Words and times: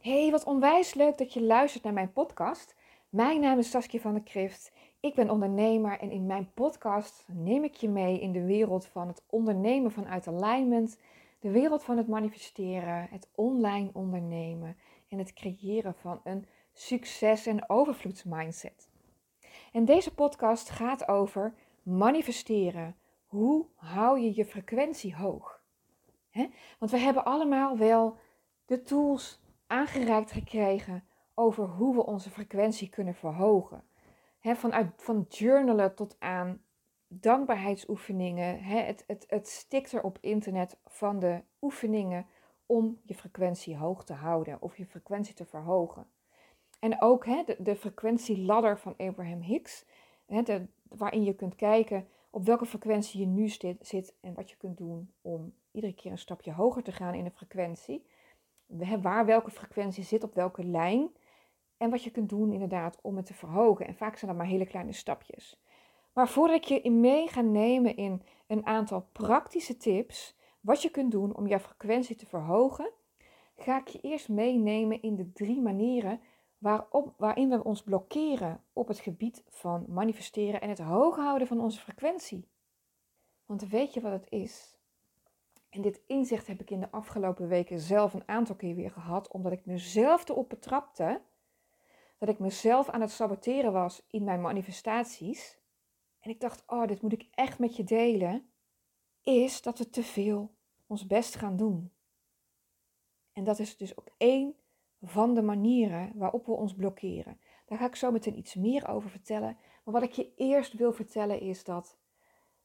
Hey, 0.00 0.30
wat 0.30 0.44
onwijs 0.44 0.94
leuk 0.94 1.18
dat 1.18 1.32
je 1.32 1.42
luistert 1.42 1.84
naar 1.84 1.92
mijn 1.92 2.12
podcast. 2.12 2.74
Mijn 3.08 3.40
naam 3.40 3.58
is 3.58 3.70
Saskia 3.70 4.00
van 4.00 4.12
der 4.12 4.22
Krift. 4.22 4.72
Ik 5.00 5.14
ben 5.14 5.30
ondernemer 5.30 5.98
en 5.98 6.10
in 6.10 6.26
mijn 6.26 6.52
podcast 6.54 7.24
neem 7.28 7.64
ik 7.64 7.74
je 7.74 7.88
mee 7.88 8.20
in 8.20 8.32
de 8.32 8.44
wereld 8.44 8.86
van 8.86 9.08
het 9.08 9.22
ondernemen 9.26 9.92
vanuit 9.92 10.26
alignment, 10.26 10.98
de 11.40 11.50
wereld 11.50 11.84
van 11.84 11.96
het 11.96 12.08
manifesteren, 12.08 13.08
het 13.10 13.28
online 13.34 13.90
ondernemen 13.92 14.76
en 15.08 15.18
het 15.18 15.32
creëren 15.32 15.94
van 15.94 16.20
een 16.24 16.46
succes- 16.72 17.46
en 17.46 17.70
overvloedsmindset. 17.70 18.88
En 19.72 19.84
deze 19.84 20.14
podcast 20.14 20.70
gaat 20.70 21.08
over 21.08 21.54
manifesteren. 21.82 22.96
Hoe 23.26 23.66
hou 23.74 24.20
je 24.20 24.34
je 24.34 24.44
frequentie 24.44 25.14
hoog? 25.14 25.60
Want 26.78 26.90
we 26.90 26.98
hebben 26.98 27.24
allemaal 27.24 27.78
wel 27.78 28.16
de 28.66 28.82
tools 28.82 29.39
aangereikt 29.70 30.32
gekregen 30.32 31.04
over 31.34 31.64
hoe 31.64 31.94
we 31.94 32.06
onze 32.06 32.30
frequentie 32.30 32.88
kunnen 32.88 33.14
verhogen. 33.14 33.82
He, 34.38 34.54
vanuit, 34.54 34.92
van 34.96 35.26
journalen 35.28 35.94
tot 35.94 36.16
aan 36.18 36.62
dankbaarheidsoefeningen. 37.08 38.62
het, 38.62 39.04
het, 39.06 39.24
het 39.28 39.48
stikt 39.48 39.92
er 39.92 40.02
op 40.02 40.18
internet 40.20 40.78
van 40.86 41.18
de 41.18 41.42
oefeningen 41.60 42.26
om 42.66 43.00
je 43.02 43.14
frequentie 43.14 43.76
hoog 43.76 44.04
te 44.04 44.12
houden 44.12 44.62
of 44.62 44.76
je 44.76 44.86
frequentie 44.86 45.34
te 45.34 45.44
verhogen. 45.44 46.06
En 46.80 47.02
ook 47.02 47.24
de, 47.24 47.56
de 47.58 47.76
frequentieladder 47.76 48.78
van 48.78 48.94
Abraham 48.96 49.40
Hicks, 49.40 49.84
de, 50.26 50.66
waarin 50.88 51.24
je 51.24 51.34
kunt 51.34 51.54
kijken 51.54 52.08
op 52.30 52.44
welke 52.44 52.66
frequentie 52.66 53.20
je 53.20 53.26
nu 53.26 53.48
zit 53.80 54.14
en 54.20 54.34
wat 54.34 54.50
je 54.50 54.56
kunt 54.56 54.76
doen 54.76 55.12
om 55.20 55.54
iedere 55.70 55.94
keer 55.94 56.10
een 56.10 56.18
stapje 56.18 56.52
hoger 56.52 56.82
te 56.82 56.92
gaan 56.92 57.14
in 57.14 57.24
de 57.24 57.30
frequentie 57.30 58.06
waar 59.00 59.26
welke 59.26 59.50
frequentie 59.50 60.04
zit 60.04 60.24
op 60.24 60.34
welke 60.34 60.64
lijn. 60.64 61.10
En 61.76 61.90
wat 61.90 62.04
je 62.04 62.10
kunt 62.10 62.28
doen 62.28 62.52
inderdaad 62.52 62.98
om 63.02 63.16
het 63.16 63.26
te 63.26 63.34
verhogen. 63.34 63.86
En 63.86 63.94
vaak 63.94 64.16
zijn 64.16 64.30
dat 64.30 64.40
maar 64.40 64.50
hele 64.50 64.66
kleine 64.66 64.92
stapjes. 64.92 65.60
Maar 66.12 66.28
voordat 66.28 66.56
ik 66.56 66.64
je 66.64 66.80
in 66.80 67.00
mee 67.00 67.28
ga 67.28 67.40
nemen 67.40 67.96
in 67.96 68.22
een 68.46 68.66
aantal 68.66 69.08
praktische 69.12 69.76
tips, 69.76 70.36
wat 70.60 70.82
je 70.82 70.90
kunt 70.90 71.10
doen 71.10 71.36
om 71.36 71.46
jouw 71.46 71.58
frequentie 71.58 72.16
te 72.16 72.26
verhogen, 72.26 72.90
ga 73.56 73.78
ik 73.78 73.88
je 73.88 74.00
eerst 74.00 74.28
meenemen 74.28 75.02
in 75.02 75.14
de 75.16 75.32
drie 75.32 75.60
manieren 75.60 76.20
waarop, 76.58 77.14
waarin 77.16 77.48
we 77.48 77.64
ons 77.64 77.82
blokkeren 77.82 78.64
op 78.72 78.88
het 78.88 78.98
gebied 78.98 79.44
van 79.48 79.84
manifesteren 79.88 80.60
en 80.60 80.68
het 80.68 80.78
hoog 80.78 81.16
houden 81.16 81.46
van 81.46 81.60
onze 81.60 81.80
frequentie. 81.80 82.48
Want 83.46 83.68
weet 83.68 83.94
je 83.94 84.00
wat 84.00 84.12
het 84.12 84.30
is? 84.30 84.79
En 85.70 85.80
dit 85.80 86.00
inzicht 86.06 86.46
heb 86.46 86.60
ik 86.60 86.70
in 86.70 86.80
de 86.80 86.90
afgelopen 86.90 87.48
weken 87.48 87.80
zelf 87.80 88.14
een 88.14 88.28
aantal 88.28 88.54
keer 88.54 88.74
weer 88.74 88.90
gehad, 88.90 89.28
omdat 89.28 89.52
ik 89.52 89.66
mezelf 89.66 90.28
erop 90.28 90.48
betrapte 90.48 91.20
dat 92.18 92.28
ik 92.28 92.38
mezelf 92.38 92.88
aan 92.88 93.00
het 93.00 93.10
saboteren 93.10 93.72
was 93.72 94.06
in 94.10 94.24
mijn 94.24 94.40
manifestaties. 94.40 95.58
En 96.20 96.30
ik 96.30 96.40
dacht, 96.40 96.62
oh, 96.66 96.86
dit 96.86 97.02
moet 97.02 97.12
ik 97.12 97.28
echt 97.30 97.58
met 97.58 97.76
je 97.76 97.84
delen. 97.84 98.50
Is 99.22 99.62
dat 99.62 99.78
we 99.78 99.90
te 99.90 100.02
veel 100.02 100.54
ons 100.86 101.06
best 101.06 101.34
gaan 101.34 101.56
doen. 101.56 101.92
En 103.32 103.44
dat 103.44 103.58
is 103.58 103.76
dus 103.76 103.98
ook 103.98 104.08
één 104.16 104.54
van 105.02 105.34
de 105.34 105.42
manieren 105.42 106.12
waarop 106.14 106.46
we 106.46 106.52
ons 106.52 106.74
blokkeren. 106.74 107.40
Daar 107.66 107.78
ga 107.78 107.86
ik 107.86 107.96
zo 107.96 108.10
meteen 108.10 108.38
iets 108.38 108.54
meer 108.54 108.88
over 108.88 109.10
vertellen. 109.10 109.56
Maar 109.84 109.94
wat 109.94 110.02
ik 110.02 110.12
je 110.12 110.34
eerst 110.36 110.72
wil 110.72 110.92
vertellen 110.92 111.40
is 111.40 111.64
dat 111.64 111.98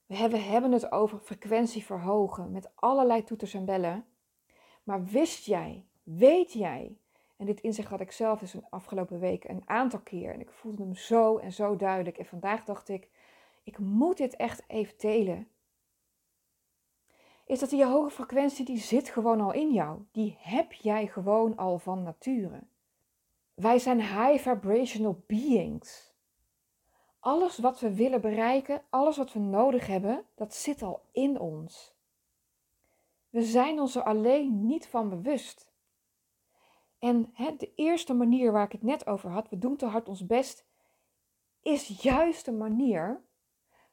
we 0.06 0.38
hebben 0.38 0.72
het 0.72 0.92
over 0.92 1.20
frequentie 1.20 1.84
verhogen 1.84 2.52
met 2.52 2.72
allerlei 2.75 3.23
toeters 3.23 3.53
en 3.53 3.66
bellen. 3.66 4.06
Maar 4.84 5.03
wist 5.06 5.45
jij, 5.45 5.86
weet 6.03 6.53
jij, 6.53 6.97
en 7.38 7.45
dit 7.45 7.62
inzicht 7.62 7.89
had 7.89 8.00
ik 8.00 8.12
zelf 8.12 8.39
dus 8.39 8.53
een 8.53 8.70
afgelopen 8.70 9.20
week 9.20 9.44
een 9.44 9.64
aantal 9.66 10.00
keer 10.00 10.34
en 10.34 10.39
ik 10.39 10.52
voelde 10.52 10.84
hem 10.84 10.95
zo 10.95 11.38
en 11.38 11.52
zo 11.52 11.75
duidelijk. 11.75 12.17
En 12.17 12.25
vandaag 12.25 12.64
dacht 12.64 12.89
ik, 12.89 13.09
ik 13.64 13.78
moet 13.78 14.17
dit 14.17 14.35
echt 14.35 14.63
even 14.68 14.97
delen. 14.97 15.47
Is 17.46 17.59
dat 17.59 17.69
die 17.69 17.85
hoge 17.85 18.09
frequentie, 18.09 18.66
die 18.66 18.78
zit 18.78 19.09
gewoon 19.09 19.41
al 19.41 19.53
in 19.53 19.72
jou. 19.72 20.00
Die 20.12 20.38
heb 20.40 20.74
jij 20.74 21.08
gewoon 21.08 21.56
al 21.56 21.79
van 21.79 22.03
nature. 22.03 22.63
Wij 23.53 23.79
zijn 23.79 24.00
high 24.00 24.50
vibrational 24.50 25.24
beings 25.28 26.15
alles 27.25 27.58
wat 27.58 27.80
we 27.80 27.96
willen 27.96 28.22
bereiken, 28.22 28.81
alles 28.90 29.18
wat 29.18 29.34
we 29.34 29.40
nodig 29.40 29.88
hebben, 29.88 30.25
dat 30.36 30.53
zit 30.53 30.81
al 30.81 31.02
in 31.12 31.40
ons. 31.40 31.96
We 33.30 33.44
zijn 33.44 33.80
ons 33.80 33.96
er 33.96 34.03
alleen 34.03 34.66
niet 34.66 34.88
van 34.88 35.09
bewust. 35.09 35.72
En 37.00 37.30
hè, 37.34 37.56
de 37.56 37.74
eerste 37.75 38.14
manier 38.14 38.52
waar 38.52 38.66
ik 38.66 38.72
het 38.72 38.84
net 38.84 39.08
over 39.08 39.30
had, 39.30 39.50
we 39.50 39.58
doen 39.58 39.75
te 39.75 39.85
hard 39.85 40.08
ons 40.08 40.25
best, 40.25 40.66
is 41.62 42.02
juist 42.02 42.46
de 42.46 42.52
manier 42.52 43.22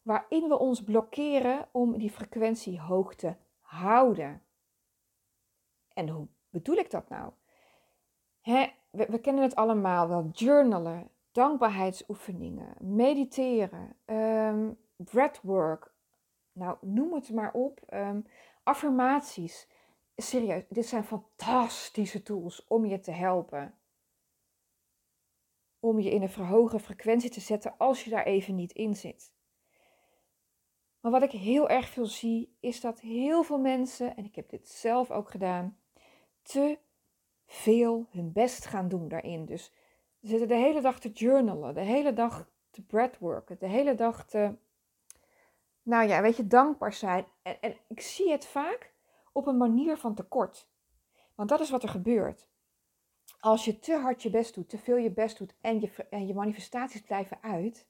waarin 0.02 0.48
we 0.48 0.58
ons 0.58 0.82
blokkeren 0.82 1.68
om 1.70 1.98
die 1.98 2.10
frequentie 2.10 2.80
hoog 2.80 3.14
te 3.14 3.34
houden. 3.60 4.42
En 5.94 6.08
hoe 6.08 6.26
bedoel 6.50 6.76
ik 6.76 6.90
dat 6.90 7.08
nou? 7.08 7.32
Hè, 8.40 8.66
we, 8.90 9.06
we 9.06 9.20
kennen 9.20 9.42
het 9.42 9.54
allemaal 9.54 10.08
wel, 10.08 10.28
journalen, 10.32 11.10
dankbaarheidsoefeningen, 11.32 12.74
mediteren, 12.80 13.96
um, 14.06 14.78
breathwork, 14.96 15.92
nou 16.52 16.76
noem 16.80 17.14
het 17.14 17.30
maar 17.30 17.52
op, 17.52 17.80
ehm, 17.86 18.20
affirmaties. 18.62 19.68
Serieus, 20.16 20.64
dit 20.68 20.86
zijn 20.86 21.04
fantastische 21.04 22.22
tools 22.22 22.66
om 22.66 22.86
je 22.86 23.00
te 23.00 23.10
helpen. 23.10 23.74
Om 25.80 26.00
je 26.00 26.10
in 26.10 26.22
een 26.22 26.30
verhoogde 26.30 26.78
frequentie 26.78 27.30
te 27.30 27.40
zetten 27.40 27.74
als 27.78 28.04
je 28.04 28.10
daar 28.10 28.24
even 28.24 28.54
niet 28.54 28.72
in 28.72 28.96
zit. 28.96 29.32
Maar 31.00 31.12
wat 31.12 31.22
ik 31.22 31.30
heel 31.30 31.68
erg 31.68 31.88
veel 31.88 32.06
zie, 32.06 32.56
is 32.60 32.80
dat 32.80 33.00
heel 33.00 33.42
veel 33.42 33.58
mensen, 33.58 34.16
en 34.16 34.24
ik 34.24 34.34
heb 34.34 34.48
dit 34.48 34.68
zelf 34.68 35.10
ook 35.10 35.30
gedaan, 35.30 35.78
te 36.42 36.78
veel 37.46 38.06
hun 38.10 38.32
best 38.32 38.66
gaan 38.66 38.88
doen 38.88 39.08
daarin. 39.08 39.44
Dus 39.44 39.72
ze 40.22 40.28
zitten 40.28 40.48
de 40.48 40.54
hele 40.54 40.80
dag 40.80 41.00
te 41.00 41.10
journalen, 41.10 41.74
de 41.74 41.80
hele 41.80 42.12
dag 42.12 42.48
te 42.70 42.82
breathworken, 42.82 43.56
de 43.58 43.66
hele 43.66 43.94
dag 43.94 44.26
te, 44.26 44.54
nou 45.82 46.08
ja, 46.08 46.22
weet 46.22 46.36
je, 46.36 46.46
dankbaar 46.46 46.92
zijn. 46.92 47.24
En, 47.42 47.60
en 47.60 47.76
ik 47.88 48.00
zie 48.00 48.30
het 48.30 48.46
vaak 48.46 48.92
op 49.32 49.46
een 49.46 49.56
manier 49.56 49.96
van 49.96 50.14
tekort. 50.14 50.68
Want 51.34 51.48
dat 51.48 51.60
is 51.60 51.70
wat 51.70 51.82
er 51.82 51.88
gebeurt. 51.88 52.48
Als 53.40 53.64
je 53.64 53.78
te 53.78 53.96
hard 53.96 54.22
je 54.22 54.30
best 54.30 54.54
doet, 54.54 54.68
te 54.68 54.78
veel 54.78 54.96
je 54.96 55.10
best 55.10 55.38
doet 55.38 55.54
en 55.60 55.80
je, 55.80 56.06
en 56.10 56.26
je 56.26 56.34
manifestaties 56.34 57.00
blijven 57.00 57.42
uit, 57.42 57.86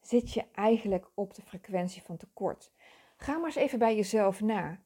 zit 0.00 0.32
je 0.32 0.44
eigenlijk 0.52 1.10
op 1.14 1.34
de 1.34 1.42
frequentie 1.42 2.02
van 2.02 2.16
tekort. 2.16 2.72
Ga 3.16 3.36
maar 3.36 3.46
eens 3.46 3.54
even 3.54 3.78
bij 3.78 3.96
jezelf 3.96 4.40
na. 4.40 4.82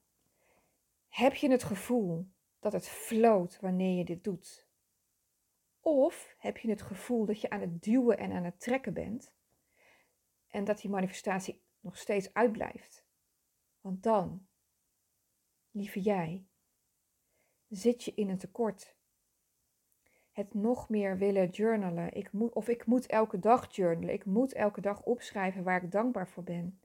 Heb 1.09 1.35
je 1.35 1.51
het 1.51 1.65
gevoel 1.65 2.27
dat 2.61 2.73
het 2.73 2.89
floot 2.89 3.59
wanneer 3.61 3.97
je 3.99 4.05
dit 4.05 4.25
doet? 4.25 4.64
Of 5.87 6.35
heb 6.39 6.59
je 6.59 6.69
het 6.69 6.83
gevoel 6.83 7.25
dat 7.25 7.41
je 7.41 7.51
aan 7.51 7.61
het 7.61 7.83
duwen 7.83 8.19
en 8.19 8.33
aan 8.33 8.45
het 8.45 8.61
trekken 8.61 8.95
bent 8.95 9.33
en 10.47 10.65
dat 10.65 10.81
die 10.81 10.91
manifestatie 10.91 11.63
nog 11.81 11.99
steeds 11.99 12.35
uitblijft? 12.35 13.07
Want 13.81 14.03
dan, 14.03 14.47
lieve 15.71 16.01
jij, 16.01 16.47
zit 17.69 18.05
je 18.05 18.15
in 18.15 18.29
een 18.29 18.39
tekort. 18.39 18.97
Het 20.33 20.55
nog 20.55 20.89
meer 20.89 21.19
willen 21.19 21.49
journalen. 21.49 22.15
Ik 22.15 22.33
moet, 22.33 22.53
of 22.53 22.69
ik 22.69 22.87
moet 22.87 23.07
elke 23.07 23.39
dag 23.39 23.75
journalen. 23.75 24.13
Ik 24.13 24.25
moet 24.25 24.53
elke 24.53 24.81
dag 24.81 25.03
opschrijven 25.03 25.63
waar 25.63 25.85
ik 25.85 25.91
dankbaar 25.91 26.29
voor 26.29 26.45
ben. 26.45 26.81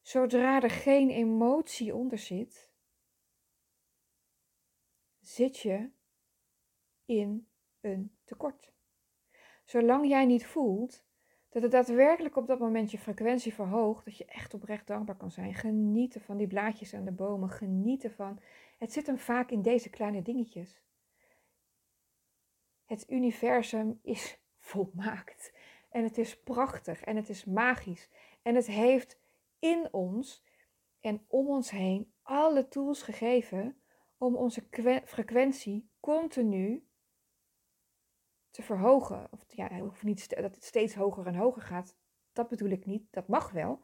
Zodra 0.00 0.62
er 0.62 0.70
geen 0.70 1.10
emotie 1.10 1.94
onder 1.94 2.18
zit, 2.18 2.70
zit 5.20 5.58
je 5.58 5.90
in 7.04 7.47
een 7.80 8.16
tekort. 8.24 8.72
Zolang 9.64 10.08
jij 10.08 10.26
niet 10.26 10.46
voelt 10.46 11.04
dat 11.48 11.62
het 11.62 11.70
daadwerkelijk 11.70 12.36
op 12.36 12.46
dat 12.46 12.58
moment 12.58 12.90
je 12.90 12.98
frequentie 12.98 13.54
verhoogt, 13.54 14.04
dat 14.04 14.16
je 14.16 14.24
echt 14.24 14.54
oprecht 14.54 14.86
dankbaar 14.86 15.16
kan 15.16 15.30
zijn. 15.30 15.54
Genieten 15.54 16.20
van 16.20 16.36
die 16.36 16.46
blaadjes 16.46 16.94
aan 16.94 17.04
de 17.04 17.12
bomen, 17.12 17.50
genieten 17.50 18.12
van. 18.12 18.40
Het 18.78 18.92
zit 18.92 19.06
hem 19.06 19.18
vaak 19.18 19.50
in 19.50 19.62
deze 19.62 19.90
kleine 19.90 20.22
dingetjes. 20.22 20.82
Het 22.86 23.10
universum 23.10 23.98
is 24.02 24.38
volmaakt 24.58 25.52
en 25.88 26.02
het 26.02 26.18
is 26.18 26.42
prachtig 26.42 27.02
en 27.02 27.16
het 27.16 27.28
is 27.28 27.44
magisch 27.44 28.10
en 28.42 28.54
het 28.54 28.66
heeft 28.66 29.20
in 29.58 29.88
ons 29.92 30.44
en 31.00 31.24
om 31.26 31.48
ons 31.48 31.70
heen 31.70 32.12
alle 32.22 32.68
tools 32.68 33.02
gegeven 33.02 33.80
om 34.18 34.36
onze 34.36 34.66
frequentie 35.04 35.90
continu 36.00 36.87
verhogen. 38.62 39.28
Of 39.30 39.44
ja, 39.48 39.78
hoeft 39.78 40.02
niet 40.02 40.28
dat 40.28 40.54
het 40.54 40.64
steeds 40.64 40.94
hoger 40.94 41.26
en 41.26 41.34
hoger 41.34 41.62
gaat. 41.62 41.96
Dat 42.32 42.48
bedoel 42.48 42.70
ik 42.70 42.86
niet. 42.86 43.06
Dat 43.10 43.28
mag 43.28 43.50
wel. 43.50 43.82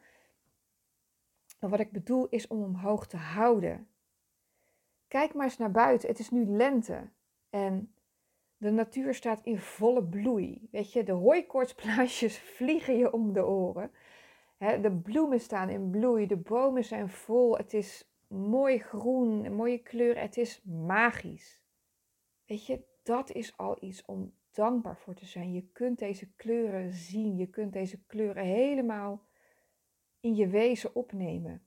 Maar 1.61 1.71
wat 1.71 1.81
ik 1.81 1.93
bedoel 1.93 2.29
is 2.29 2.47
om 2.47 2.63
omhoog 2.63 3.07
te 3.07 3.17
houden. 3.17 3.89
Kijk 5.09 5.35
maar 5.35 5.45
eens 5.45 5.57
naar 5.57 5.71
buiten. 5.71 6.09
Het 6.09 6.19
is 6.19 6.31
nu 6.31 6.47
lente. 6.47 7.11
En 7.51 7.95
De 8.57 8.71
natuur 8.71 9.15
staat 9.15 9.41
in 9.45 9.59
volle 9.59 10.05
bloei. 10.05 10.69
Weet 10.71 10.93
je, 10.93 11.05
de 11.05 11.13
hooikoortsplaatjes 11.13 12.39
vliegen 12.57 12.97
je 12.97 13.13
om 13.13 13.33
de 13.33 13.47
oren. 13.47 13.91
de 14.59 15.01
bloemen 15.03 15.41
staan 15.41 15.69
in 15.69 15.91
bloei, 15.91 16.27
de 16.27 16.37
bomen 16.37 16.85
zijn 16.85 17.09
vol. 17.09 17.57
Het 17.57 17.75
is 17.75 18.09
mooi 18.27 18.79
groen, 18.79 19.55
mooie 19.55 19.79
kleur. 19.79 20.19
Het 20.19 20.37
is 20.37 20.63
magisch. 20.65 21.61
Weet 22.47 22.67
je, 22.67 22.85
dat 23.05 23.31
is 23.31 23.57
al 23.57 23.77
iets 23.81 24.05
om 24.05 24.35
dankbaar 24.51 24.99
voor 24.99 25.15
te 25.15 25.27
zijn. 25.27 25.53
Je 25.53 25.69
kunt 25.73 25.99
deze 25.99 26.33
kleuren 26.35 26.93
zien. 26.93 27.37
Je 27.37 27.47
kunt 27.47 27.73
deze 27.73 28.05
kleuren 28.05 28.45
helemaal 28.45 29.27
in 30.21 30.35
je 30.35 30.49
wezen 30.49 30.95
opnemen. 30.95 31.67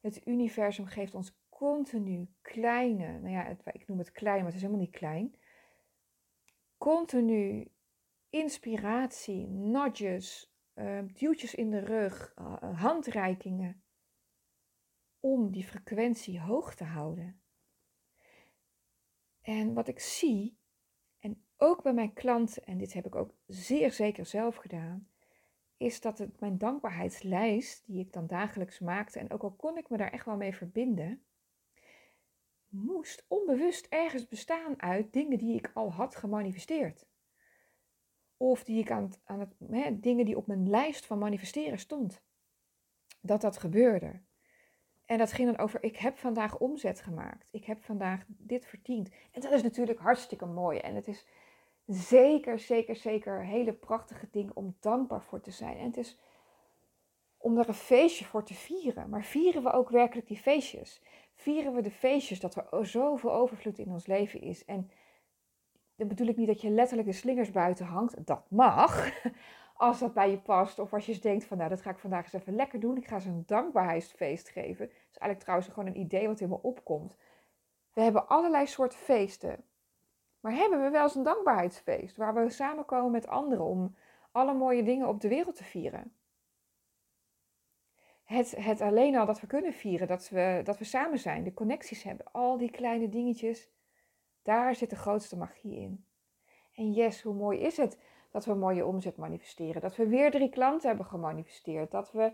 Het 0.00 0.26
universum 0.26 0.86
geeft 0.86 1.14
ons 1.14 1.38
continu 1.48 2.28
kleine, 2.42 3.18
nou 3.18 3.32
ja, 3.32 3.56
ik 3.72 3.86
noem 3.86 3.98
het 3.98 4.12
klein, 4.12 4.36
maar 4.36 4.46
het 4.46 4.54
is 4.54 4.60
helemaal 4.60 4.82
niet 4.82 4.96
klein. 4.96 5.34
Continu 6.76 7.72
inspiratie, 8.30 9.46
nudges, 9.46 10.52
uh, 10.74 11.02
duwtjes 11.12 11.54
in 11.54 11.70
de 11.70 11.78
rug, 11.78 12.34
uh, 12.38 12.80
handreikingen. 12.80 13.82
Om 15.20 15.50
die 15.50 15.64
frequentie 15.64 16.40
hoog 16.40 16.74
te 16.74 16.84
houden. 16.84 17.40
En 19.40 19.74
wat 19.74 19.88
ik 19.88 20.00
zie, 20.00 20.57
ook 21.58 21.82
bij 21.82 21.92
mijn 21.92 22.12
klanten, 22.12 22.64
en 22.64 22.78
dit 22.78 22.92
heb 22.92 23.06
ik 23.06 23.14
ook 23.14 23.34
zeer 23.46 23.92
zeker 23.92 24.26
zelf 24.26 24.56
gedaan, 24.56 25.08
is 25.76 26.00
dat 26.00 26.18
het, 26.18 26.40
mijn 26.40 26.58
dankbaarheidslijst, 26.58 27.82
die 27.86 28.00
ik 28.00 28.12
dan 28.12 28.26
dagelijks 28.26 28.78
maakte, 28.78 29.18
en 29.18 29.30
ook 29.30 29.42
al 29.42 29.52
kon 29.52 29.76
ik 29.76 29.88
me 29.88 29.96
daar 29.96 30.12
echt 30.12 30.24
wel 30.24 30.36
mee 30.36 30.54
verbinden, 30.54 31.22
moest 32.68 33.24
onbewust 33.28 33.86
ergens 33.86 34.28
bestaan 34.28 34.82
uit 34.82 35.12
dingen 35.12 35.38
die 35.38 35.54
ik 35.54 35.70
al 35.74 35.92
had 35.92 36.16
gemanifesteerd. 36.16 37.06
Of 38.36 38.64
die 38.64 38.80
ik 38.80 38.90
aan, 38.90 39.12
aan 39.24 39.40
het, 39.40 40.02
dingen 40.02 40.24
die 40.24 40.36
op 40.36 40.46
mijn 40.46 40.70
lijst 40.70 41.06
van 41.06 41.18
manifesteren 41.18 41.78
stond. 41.78 42.22
Dat 43.20 43.40
dat 43.40 43.58
gebeurde. 43.58 44.20
En 45.04 45.18
dat 45.18 45.32
ging 45.32 45.48
dan 45.48 45.64
over, 45.64 45.82
ik 45.82 45.96
heb 45.96 46.16
vandaag 46.16 46.58
omzet 46.58 47.00
gemaakt. 47.00 47.48
Ik 47.50 47.64
heb 47.64 47.82
vandaag 47.82 48.24
dit 48.28 48.66
verdiend. 48.66 49.10
En 49.32 49.40
dat 49.40 49.52
is 49.52 49.62
natuurlijk 49.62 49.98
hartstikke 49.98 50.46
mooi. 50.46 50.78
En 50.78 50.94
het 50.94 51.08
is 51.08 51.26
zeker, 51.88 52.58
zeker, 52.58 52.96
zeker 52.96 53.44
hele 53.44 53.72
prachtige 53.72 54.28
dingen 54.30 54.56
om 54.56 54.76
dankbaar 54.80 55.22
voor 55.22 55.40
te 55.40 55.50
zijn. 55.50 55.76
En 55.76 55.84
het 55.84 55.96
is 55.96 56.18
om 57.36 57.58
er 57.58 57.68
een 57.68 57.74
feestje 57.74 58.24
voor 58.24 58.44
te 58.44 58.54
vieren. 58.54 59.08
Maar 59.08 59.24
vieren 59.24 59.62
we 59.62 59.72
ook 59.72 59.88
werkelijk 59.88 60.26
die 60.26 60.36
feestjes? 60.36 61.02
Vieren 61.34 61.74
we 61.74 61.82
de 61.82 61.90
feestjes 61.90 62.40
dat 62.40 62.56
er 62.70 62.86
zoveel 62.86 63.32
overvloed 63.32 63.78
in 63.78 63.90
ons 63.90 64.06
leven 64.06 64.40
is? 64.40 64.64
En 64.64 64.90
dan 65.96 66.08
bedoel 66.08 66.26
ik 66.26 66.36
niet 66.36 66.46
dat 66.46 66.60
je 66.60 66.70
letterlijk 66.70 67.08
de 67.08 67.14
slingers 67.14 67.50
buiten 67.50 67.86
hangt. 67.86 68.26
Dat 68.26 68.50
mag. 68.50 69.10
Als 69.74 69.98
dat 69.98 70.14
bij 70.14 70.30
je 70.30 70.38
past. 70.38 70.78
Of 70.78 70.92
als 70.92 71.06
je 71.06 71.18
denkt 71.18 71.44
van 71.44 71.56
nou 71.56 71.68
dat 71.68 71.82
ga 71.82 71.90
ik 71.90 71.98
vandaag 71.98 72.24
eens 72.24 72.32
even 72.32 72.54
lekker 72.54 72.80
doen. 72.80 72.96
Ik 72.96 73.06
ga 73.06 73.18
ze 73.18 73.28
een 73.28 73.42
dankbaarheidsfeest 73.46 74.48
geven. 74.48 74.86
Dat 74.86 74.96
is 75.10 75.18
eigenlijk 75.18 75.40
trouwens 75.40 75.68
gewoon 75.68 75.88
een 75.88 76.00
idee 76.00 76.26
wat 76.26 76.40
in 76.40 76.48
me 76.48 76.62
opkomt. 76.62 77.16
We 77.92 78.00
hebben 78.00 78.28
allerlei 78.28 78.66
soorten 78.66 78.98
feesten. 78.98 79.64
Maar 80.40 80.52
hebben 80.52 80.82
we 80.82 80.90
wel 80.90 81.02
eens 81.02 81.14
een 81.14 81.22
dankbaarheidsfeest 81.22 82.16
waar 82.16 82.34
we 82.34 82.50
samenkomen 82.50 83.10
met 83.10 83.26
anderen 83.26 83.64
om 83.64 83.96
alle 84.32 84.54
mooie 84.54 84.82
dingen 84.82 85.08
op 85.08 85.20
de 85.20 85.28
wereld 85.28 85.56
te 85.56 85.64
vieren? 85.64 86.12
Het, 88.24 88.50
het 88.50 88.80
alleen 88.80 89.16
al 89.16 89.26
dat 89.26 89.40
we 89.40 89.46
kunnen 89.46 89.72
vieren, 89.72 90.06
dat 90.06 90.28
we, 90.28 90.60
dat 90.64 90.78
we 90.78 90.84
samen 90.84 91.18
zijn, 91.18 91.44
de 91.44 91.54
connecties 91.54 92.02
hebben, 92.02 92.32
al 92.32 92.56
die 92.56 92.70
kleine 92.70 93.08
dingetjes, 93.08 93.70
daar 94.42 94.74
zit 94.74 94.90
de 94.90 94.96
grootste 94.96 95.36
magie 95.36 95.76
in. 95.76 96.04
En 96.74 96.92
yes, 96.92 97.22
hoe 97.22 97.34
mooi 97.34 97.58
is 97.58 97.76
het 97.76 97.98
dat 98.30 98.44
we 98.44 98.54
mooie 98.54 98.86
omzet 98.86 99.16
manifesteren, 99.16 99.80
dat 99.80 99.96
we 99.96 100.06
weer 100.06 100.30
drie 100.30 100.48
klanten 100.48 100.88
hebben 100.88 101.06
gemanifesteerd, 101.06 101.90
dat 101.90 102.12
we. 102.12 102.32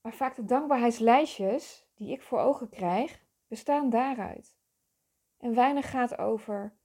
Maar 0.00 0.14
vaak 0.14 0.36
de 0.36 0.44
dankbaarheidslijstjes 0.44 1.86
die 1.94 2.12
ik 2.12 2.22
voor 2.22 2.38
ogen 2.38 2.68
krijg, 2.68 3.22
bestaan 3.48 3.90
daaruit. 3.90 4.56
En 5.44 5.54
weinig 5.54 5.90
gaat 5.90 6.18
over, 6.18 6.76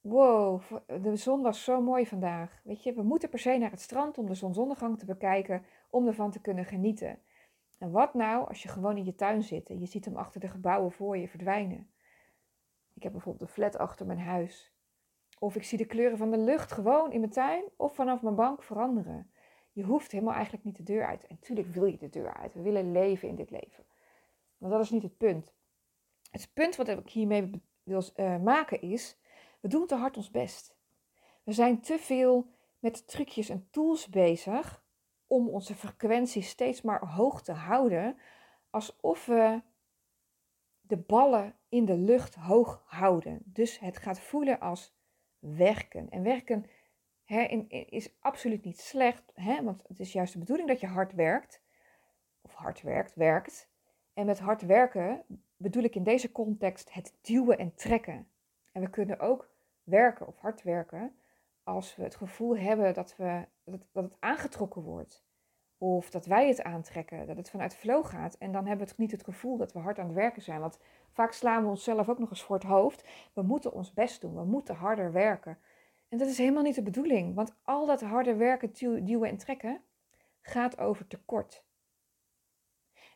wow, 0.00 0.62
de 1.02 1.16
zon 1.16 1.42
was 1.42 1.64
zo 1.64 1.80
mooi 1.80 2.06
vandaag. 2.06 2.60
Weet 2.64 2.82
je, 2.82 2.92
we 2.92 3.02
moeten 3.02 3.28
per 3.28 3.38
se 3.38 3.58
naar 3.58 3.70
het 3.70 3.80
strand 3.80 4.18
om 4.18 4.26
de 4.26 4.34
zonsondergang 4.34 4.98
te 4.98 5.06
bekijken, 5.06 5.64
om 5.90 6.06
ervan 6.06 6.30
te 6.30 6.40
kunnen 6.40 6.64
genieten. 6.64 7.18
En 7.78 7.90
wat 7.90 8.14
nou 8.14 8.48
als 8.48 8.62
je 8.62 8.68
gewoon 8.68 8.96
in 8.96 9.04
je 9.04 9.14
tuin 9.14 9.42
zit 9.42 9.68
en 9.68 9.80
je 9.80 9.86
ziet 9.86 10.04
hem 10.04 10.16
achter 10.16 10.40
de 10.40 10.48
gebouwen 10.48 10.92
voor 10.92 11.16
je 11.16 11.28
verdwijnen? 11.28 11.90
Ik 12.92 13.02
heb 13.02 13.12
bijvoorbeeld 13.12 13.48
een 13.48 13.54
flat 13.54 13.78
achter 13.78 14.06
mijn 14.06 14.20
huis. 14.20 14.74
Of 15.38 15.56
ik 15.56 15.64
zie 15.64 15.78
de 15.78 15.86
kleuren 15.86 16.18
van 16.18 16.30
de 16.30 16.38
lucht 16.38 16.72
gewoon 16.72 17.12
in 17.12 17.20
mijn 17.20 17.32
tuin 17.32 17.64
of 17.76 17.94
vanaf 17.94 18.22
mijn 18.22 18.34
bank 18.34 18.62
veranderen. 18.62 19.30
Je 19.72 19.84
hoeft 19.84 20.12
helemaal 20.12 20.34
eigenlijk 20.34 20.64
niet 20.64 20.76
de 20.76 20.82
deur 20.82 21.06
uit. 21.06 21.26
En 21.26 21.36
natuurlijk 21.40 21.68
wil 21.68 21.84
je 21.84 21.98
de 21.98 22.08
deur 22.08 22.34
uit. 22.34 22.54
We 22.54 22.62
willen 22.62 22.92
leven 22.92 23.28
in 23.28 23.36
dit 23.36 23.50
leven. 23.50 23.84
Maar 24.56 24.70
dat 24.70 24.80
is 24.80 24.90
niet 24.90 25.02
het 25.02 25.16
punt. 25.16 25.53
Het 26.34 26.50
punt 26.54 26.76
wat 26.76 26.88
ik 26.88 27.10
hiermee 27.10 27.62
wil 27.82 28.02
uh, 28.16 28.38
maken 28.38 28.80
is, 28.80 29.16
we 29.60 29.68
doen 29.68 29.86
te 29.86 29.94
hard 29.94 30.16
ons 30.16 30.30
best. 30.30 30.76
We 31.42 31.52
zijn 31.52 31.80
te 31.80 31.98
veel 31.98 32.50
met 32.78 33.08
trucjes 33.08 33.48
en 33.48 33.68
tools 33.70 34.08
bezig 34.08 34.84
om 35.26 35.48
onze 35.48 35.74
frequentie 35.74 36.42
steeds 36.42 36.82
maar 36.82 37.06
hoog 37.06 37.42
te 37.42 37.52
houden, 37.52 38.18
alsof 38.70 39.26
we 39.26 39.62
de 40.80 40.96
ballen 40.96 41.56
in 41.68 41.84
de 41.84 41.96
lucht 41.96 42.34
hoog 42.34 42.82
houden. 42.86 43.42
Dus 43.44 43.78
het 43.78 43.96
gaat 43.96 44.20
voelen 44.20 44.60
als 44.60 44.96
werken. 45.38 46.10
En 46.10 46.22
werken 46.22 46.66
hè, 47.24 47.42
is 47.68 48.20
absoluut 48.20 48.64
niet 48.64 48.80
slecht, 48.80 49.32
hè, 49.34 49.62
want 49.62 49.82
het 49.88 50.00
is 50.00 50.12
juist 50.12 50.32
de 50.32 50.38
bedoeling 50.38 50.68
dat 50.68 50.80
je 50.80 50.86
hard 50.86 51.12
werkt, 51.12 51.62
of 52.40 52.54
hard 52.54 52.82
werkt, 52.82 53.14
werkt. 53.14 53.72
En 54.14 54.26
met 54.26 54.38
hard 54.38 54.62
werken 54.62 55.22
bedoel 55.56 55.82
ik 55.82 55.94
in 55.94 56.02
deze 56.02 56.32
context 56.32 56.92
het 56.92 57.14
duwen 57.20 57.58
en 57.58 57.74
trekken. 57.74 58.28
En 58.72 58.80
we 58.80 58.90
kunnen 58.90 59.18
ook 59.18 59.48
werken 59.82 60.26
of 60.26 60.36
hard 60.36 60.62
werken 60.62 61.16
als 61.62 61.96
we 61.96 62.02
het 62.02 62.14
gevoel 62.14 62.56
hebben 62.56 62.94
dat, 62.94 63.16
we, 63.16 63.44
dat, 63.64 63.74
het, 63.74 63.84
dat 63.92 64.04
het 64.04 64.16
aangetrokken 64.18 64.82
wordt. 64.82 65.24
Of 65.78 66.10
dat 66.10 66.26
wij 66.26 66.48
het 66.48 66.62
aantrekken, 66.62 67.26
dat 67.26 67.36
het 67.36 67.50
vanuit 67.50 67.74
flow 67.74 68.04
gaat. 68.04 68.36
En 68.38 68.52
dan 68.52 68.66
hebben 68.66 68.86
we 68.86 68.92
niet 68.96 69.10
het 69.10 69.24
gevoel 69.24 69.56
dat 69.56 69.72
we 69.72 69.78
hard 69.78 69.98
aan 69.98 70.06
het 70.06 70.14
werken 70.14 70.42
zijn. 70.42 70.60
Want 70.60 70.78
vaak 71.12 71.32
slaan 71.32 71.62
we 71.62 71.68
onszelf 71.68 72.08
ook 72.08 72.18
nog 72.18 72.30
eens 72.30 72.42
voor 72.42 72.56
het 72.56 72.64
hoofd. 72.64 73.04
We 73.32 73.42
moeten 73.42 73.72
ons 73.72 73.92
best 73.92 74.20
doen, 74.20 74.34
we 74.34 74.44
moeten 74.44 74.74
harder 74.74 75.12
werken. 75.12 75.58
En 76.08 76.18
dat 76.18 76.28
is 76.28 76.38
helemaal 76.38 76.62
niet 76.62 76.74
de 76.74 76.82
bedoeling. 76.82 77.34
Want 77.34 77.54
al 77.62 77.86
dat 77.86 78.00
harde 78.00 78.34
werken, 78.34 78.72
duwen 79.04 79.28
en 79.28 79.36
trekken 79.36 79.80
gaat 80.40 80.78
over 80.78 81.06
tekort. 81.06 81.64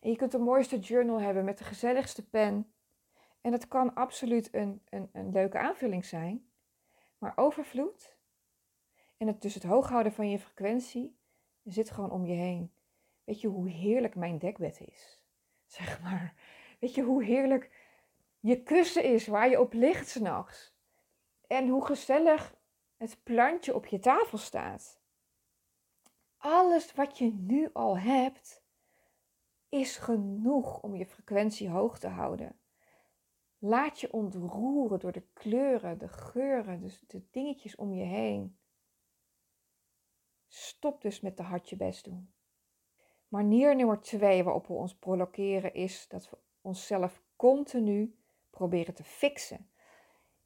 En 0.01 0.11
je 0.11 0.17
kunt 0.17 0.33
de 0.33 0.39
mooiste 0.39 0.79
journal 0.79 1.21
hebben 1.21 1.45
met 1.45 1.59
de 1.59 1.65
gezelligste 1.65 2.29
pen. 2.29 2.73
En 3.41 3.51
dat 3.51 3.69
kan 3.69 3.95
absoluut 3.95 4.55
een, 4.55 4.83
een, 4.89 5.09
een 5.13 5.33
leuke 5.33 5.59
aanvulling 5.59 6.05
zijn. 6.05 6.51
Maar 7.19 7.33
overvloed 7.37 8.17
en 9.17 9.27
het, 9.27 9.43
dus 9.43 9.55
het 9.55 9.63
hooghouden 9.63 10.13
van 10.13 10.31
je 10.31 10.39
frequentie 10.39 11.17
zit 11.65 11.91
gewoon 11.91 12.11
om 12.11 12.27
je 12.27 12.35
heen. 12.35 12.73
Weet 13.25 13.41
je 13.41 13.49
hoe 13.49 13.69
heerlijk 13.69 14.15
mijn 14.15 14.39
dekbed 14.39 14.81
is? 14.81 15.21
Zeg 15.67 16.03
maar. 16.03 16.35
Weet 16.81 16.95
je 16.95 17.03
hoe 17.03 17.25
heerlijk 17.25 17.71
je 18.41 18.63
kussen 18.63 19.05
is 19.05 19.27
waar 19.27 19.51
je 19.51 19.61
op 19.61 19.73
ligt 19.73 20.09
s'nachts? 20.09 20.77
En 21.47 21.69
hoe 21.69 21.85
gezellig 21.85 22.57
het 22.97 23.19
plantje 23.23 23.75
op 23.75 23.87
je 23.87 23.99
tafel 23.99 24.39
staat. 24.39 25.01
Alles 26.37 26.95
wat 26.95 27.19
je 27.19 27.33
nu 27.33 27.71
al 27.73 27.99
hebt, 27.99 28.63
is 29.69 29.97
genoeg 29.97 30.81
om 30.81 30.97
je 30.97 31.07
frequentie 31.07 31.69
hoog 31.69 31.99
te 31.99 32.09
houden. 32.09 32.59
Laat 33.59 34.01
je 34.01 34.13
ontroeren 34.13 34.99
door 34.99 35.13
de 35.13 35.27
kleuren, 35.33 35.99
de 35.99 36.09
geuren, 36.09 36.81
dus 36.81 37.05
de 37.07 37.23
dingetjes 37.31 37.77
om 37.77 37.93
je 37.93 38.05
heen. 38.05 38.59
Stop 40.49 41.03
dus 41.03 41.21
met 41.21 41.37
de 41.37 41.43
hartje 41.43 41.77
best 41.77 42.05
doen. 42.05 42.33
Manier 43.29 43.77
nummer 43.77 44.01
twee 44.01 44.45
waarop 44.45 44.67
we 44.67 44.73
ons 44.73 44.95
blokkeren 44.95 45.75
is 45.75 46.09
dat 46.09 46.31
we 46.31 46.39
onszelf 46.61 47.23
continu 47.37 48.19
proberen 48.51 48.95
te 48.95 49.05
fixen. 49.05 49.71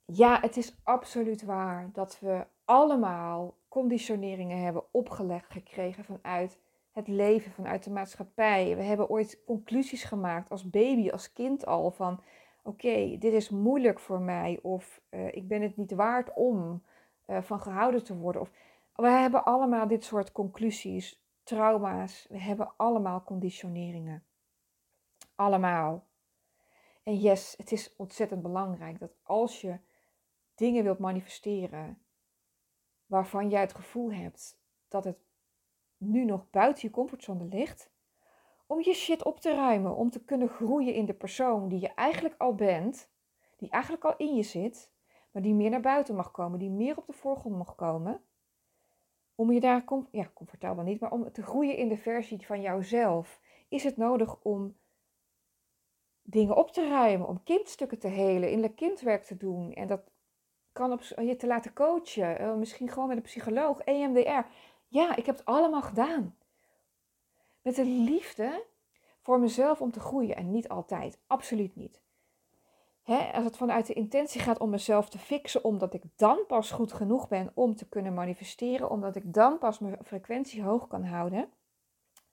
Ja, 0.04 0.40
het 0.40 0.56
is 0.56 0.76
absoluut 0.82 1.42
waar 1.42 1.90
dat 1.92 2.20
we 2.20 2.46
allemaal 2.64 3.56
conditioneringen 3.68 4.58
hebben 4.62 4.84
opgelegd 4.92 5.52
gekregen 5.52 6.04
vanuit 6.04 6.58
het 6.92 7.08
leven 7.08 7.52
vanuit 7.52 7.84
de 7.84 7.90
maatschappij. 7.90 8.76
We 8.76 8.82
hebben 8.82 9.08
ooit 9.08 9.42
conclusies 9.44 10.04
gemaakt 10.04 10.50
als 10.50 10.70
baby, 10.70 11.10
als 11.10 11.32
kind 11.32 11.66
al 11.66 11.90
van 11.90 12.20
oké, 12.62 13.16
dit 13.18 13.32
is 13.32 13.50
moeilijk 13.50 14.00
voor 14.00 14.20
mij 14.20 14.58
of 14.62 15.00
uh, 15.10 15.26
ik 15.26 15.48
ben 15.48 15.62
het 15.62 15.76
niet 15.76 15.92
waard 15.92 16.32
om 16.34 16.82
uh, 17.26 17.42
van 17.42 17.60
gehouden 17.60 18.04
te 18.04 18.16
worden. 18.16 18.40
Of, 18.40 18.50
we 18.94 19.08
hebben 19.08 19.44
allemaal 19.44 19.88
dit 19.88 20.04
soort 20.04 20.32
conclusies, 20.32 21.24
trauma's, 21.42 22.26
we 22.28 22.38
hebben 22.38 22.72
allemaal 22.76 23.22
conditioneringen. 23.22 24.24
Allemaal. 25.34 26.06
En 27.02 27.16
yes, 27.16 27.54
het 27.56 27.72
is 27.72 27.96
ontzettend 27.96 28.42
belangrijk 28.42 28.98
dat 28.98 29.14
als 29.22 29.60
je 29.60 29.78
dingen 30.54 30.84
wilt 30.84 30.98
manifesteren 30.98 32.02
waarvan 33.06 33.48
jij 33.50 33.60
het 33.60 33.74
gevoel 33.74 34.12
hebt 34.12 34.60
dat 34.88 35.04
het 35.04 35.18
nu 36.02 36.24
nog 36.24 36.50
buiten 36.50 36.88
je 36.88 36.94
comfortzone 36.94 37.44
ligt, 37.44 37.90
om 38.66 38.82
je 38.82 38.94
shit 38.94 39.24
op 39.24 39.40
te 39.40 39.54
ruimen, 39.54 39.96
om 39.96 40.10
te 40.10 40.24
kunnen 40.24 40.48
groeien 40.48 40.94
in 40.94 41.04
de 41.04 41.14
persoon 41.14 41.68
die 41.68 41.80
je 41.80 41.94
eigenlijk 41.94 42.34
al 42.38 42.54
bent, 42.54 43.10
die 43.56 43.70
eigenlijk 43.70 44.04
al 44.04 44.16
in 44.16 44.34
je 44.34 44.42
zit, 44.42 44.90
maar 45.30 45.42
die 45.42 45.54
meer 45.54 45.70
naar 45.70 45.80
buiten 45.80 46.14
mag 46.14 46.30
komen, 46.30 46.58
die 46.58 46.70
meer 46.70 46.96
op 46.96 47.06
de 47.06 47.12
voorgrond 47.12 47.56
mag 47.56 47.74
komen, 47.74 48.22
om 49.34 49.52
je 49.52 49.60
daar 49.60 49.84
ja, 50.10 50.30
comfortabel 50.34 50.84
niet, 50.84 51.00
maar 51.00 51.12
om 51.12 51.32
te 51.32 51.42
groeien 51.42 51.76
in 51.76 51.88
de 51.88 51.96
versie 51.96 52.46
van 52.46 52.60
jouzelf, 52.60 53.40
is 53.68 53.84
het 53.84 53.96
nodig 53.96 54.42
om 54.42 54.76
dingen 56.22 56.56
op 56.56 56.70
te 56.70 56.88
ruimen, 56.88 57.28
om 57.28 57.42
kindstukken 57.42 57.98
te 57.98 58.08
helen, 58.08 58.48
innerlijk 58.48 58.76
kindwerk 58.76 59.24
te 59.24 59.36
doen. 59.36 59.72
En 59.72 59.86
dat 59.86 60.00
kan 60.72 60.92
op 60.92 61.02
je 61.02 61.36
te 61.36 61.46
laten 61.46 61.72
coachen, 61.72 62.38
eh, 62.38 62.54
misschien 62.54 62.88
gewoon 62.88 63.08
met 63.08 63.16
een 63.16 63.22
psycholoog, 63.22 63.80
EMDR. 63.80 64.46
Ja, 64.92 65.16
ik 65.16 65.26
heb 65.26 65.36
het 65.36 65.44
allemaal 65.44 65.82
gedaan. 65.82 66.36
Met 67.62 67.74
de 67.74 67.84
liefde 67.84 68.64
voor 69.20 69.40
mezelf 69.40 69.80
om 69.80 69.90
te 69.90 70.00
groeien 70.00 70.36
en 70.36 70.50
niet 70.50 70.68
altijd, 70.68 71.18
absoluut 71.26 71.76
niet. 71.76 72.00
als 73.04 73.44
het 73.44 73.56
vanuit 73.56 73.86
de 73.86 73.92
intentie 73.92 74.40
gaat 74.40 74.58
om 74.58 74.70
mezelf 74.70 75.08
te 75.08 75.18
fixen, 75.18 75.64
omdat 75.64 75.94
ik 75.94 76.02
dan 76.16 76.46
pas 76.46 76.70
goed 76.70 76.92
genoeg 76.92 77.28
ben 77.28 77.50
om 77.54 77.76
te 77.76 77.88
kunnen 77.88 78.14
manifesteren, 78.14 78.90
omdat 78.90 79.16
ik 79.16 79.34
dan 79.34 79.58
pas 79.58 79.78
mijn 79.78 79.98
frequentie 80.04 80.62
hoog 80.62 80.86
kan 80.86 81.04
houden. 81.04 81.52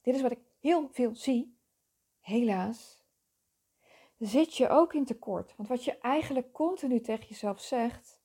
Dit 0.02 0.16
is 0.16 0.22
wat 0.22 0.32
ik 0.32 0.42
heel 0.60 0.90
veel 0.92 1.16
zie. 1.16 1.58
Helaas 2.20 3.04
zit 4.18 4.58
je 4.58 4.70
ook 4.70 4.94
in 4.94 5.06
tekort. 5.06 5.54
Want 5.56 5.70
wat 5.70 5.84
je 5.84 5.98
eigenlijk 5.98 6.54
continu 6.54 7.02
tegen 7.02 7.28
jezelf 7.28 7.62
zegt, 7.62 8.20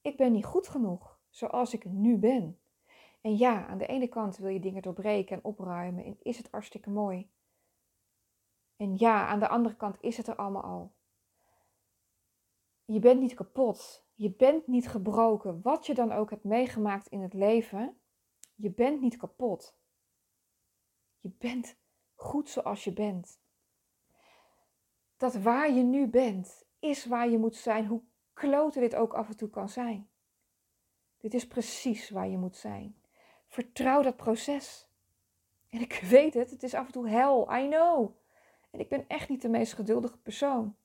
ik 0.00 0.16
ben 0.16 0.32
niet 0.32 0.44
goed 0.44 0.68
genoeg 0.68 1.20
zoals 1.30 1.74
ik 1.74 1.84
nu 1.84 2.16
ben. 2.16 2.61
En 3.22 3.36
ja, 3.36 3.66
aan 3.66 3.78
de 3.78 3.86
ene 3.86 4.08
kant 4.08 4.36
wil 4.36 4.48
je 4.48 4.60
dingen 4.60 4.82
doorbreken 4.82 5.36
en 5.36 5.44
opruimen 5.44 6.04
en 6.04 6.16
is 6.22 6.36
het 6.36 6.50
hartstikke 6.50 6.90
mooi. 6.90 7.30
En 8.76 8.96
ja, 8.96 9.26
aan 9.26 9.38
de 9.38 9.48
andere 9.48 9.76
kant 9.76 9.96
is 10.00 10.16
het 10.16 10.26
er 10.26 10.36
allemaal 10.36 10.62
al. 10.62 10.92
Je 12.84 12.98
bent 12.98 13.20
niet 13.20 13.34
kapot. 13.34 14.06
Je 14.14 14.34
bent 14.34 14.66
niet 14.66 14.88
gebroken. 14.88 15.62
Wat 15.62 15.86
je 15.86 15.94
dan 15.94 16.12
ook 16.12 16.30
hebt 16.30 16.44
meegemaakt 16.44 17.06
in 17.06 17.20
het 17.20 17.34
leven, 17.34 18.00
je 18.54 18.70
bent 18.70 19.00
niet 19.00 19.16
kapot. 19.16 19.76
Je 21.20 21.30
bent 21.38 21.76
goed 22.14 22.48
zoals 22.48 22.84
je 22.84 22.92
bent. 22.92 23.40
Dat 25.16 25.34
waar 25.34 25.70
je 25.70 25.82
nu 25.82 26.06
bent, 26.06 26.64
is 26.78 27.06
waar 27.06 27.28
je 27.28 27.38
moet 27.38 27.56
zijn, 27.56 27.86
hoe 27.86 28.02
klote 28.32 28.80
dit 28.80 28.94
ook 28.94 29.14
af 29.14 29.28
en 29.28 29.36
toe 29.36 29.50
kan 29.50 29.68
zijn. 29.68 30.10
Dit 31.18 31.34
is 31.34 31.46
precies 31.46 32.10
waar 32.10 32.28
je 32.28 32.38
moet 32.38 32.56
zijn. 32.56 33.01
Vertrouw 33.52 34.02
dat 34.02 34.16
proces. 34.16 34.88
En 35.70 35.80
ik 35.80 35.92
weet 36.14 36.34
het, 36.34 36.50
het 36.50 36.62
is 36.62 36.74
af 36.74 36.86
en 36.86 36.92
toe 36.92 37.08
hel, 37.08 37.56
I 37.56 37.68
know. 37.68 38.16
En 38.70 38.80
ik 38.80 38.88
ben 38.88 39.04
echt 39.08 39.28
niet 39.28 39.42
de 39.42 39.48
meest 39.48 39.72
geduldige 39.72 40.18
persoon. 40.18 40.76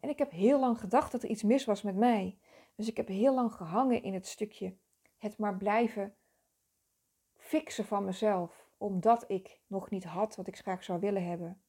En 0.00 0.08
ik 0.08 0.18
heb 0.18 0.30
heel 0.30 0.60
lang 0.60 0.78
gedacht 0.78 1.12
dat 1.12 1.22
er 1.22 1.28
iets 1.28 1.42
mis 1.42 1.64
was 1.64 1.82
met 1.82 1.96
mij. 1.96 2.38
Dus 2.74 2.88
ik 2.88 2.96
heb 2.96 3.08
heel 3.08 3.34
lang 3.34 3.52
gehangen 3.52 4.02
in 4.02 4.14
het 4.14 4.26
stukje 4.26 4.76
het 5.18 5.38
maar 5.38 5.56
blijven 5.56 6.14
fixen 7.36 7.84
van 7.84 8.04
mezelf, 8.04 8.68
omdat 8.76 9.24
ik 9.30 9.60
nog 9.66 9.90
niet 9.90 10.04
had 10.04 10.36
wat 10.36 10.46
ik 10.46 10.56
graag 10.56 10.84
zou 10.84 11.00
willen 11.00 11.26
hebben. 11.26 11.62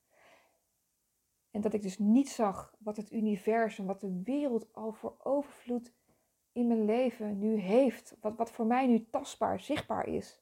En 1.51 1.61
dat 1.61 1.73
ik 1.73 1.81
dus 1.81 1.97
niet 1.97 2.29
zag 2.29 2.75
wat 2.79 2.97
het 2.97 3.11
universum, 3.11 3.85
wat 3.85 4.01
de 4.01 4.21
wereld 4.23 4.73
al 4.73 4.91
voor 4.91 5.15
overvloed 5.23 5.93
in 6.51 6.67
mijn 6.67 6.85
leven 6.85 7.39
nu 7.39 7.55
heeft. 7.55 8.15
Wat, 8.21 8.35
wat 8.35 8.51
voor 8.51 8.65
mij 8.65 8.87
nu 8.87 9.07
tastbaar, 9.09 9.59
zichtbaar 9.59 10.07
is. 10.07 10.39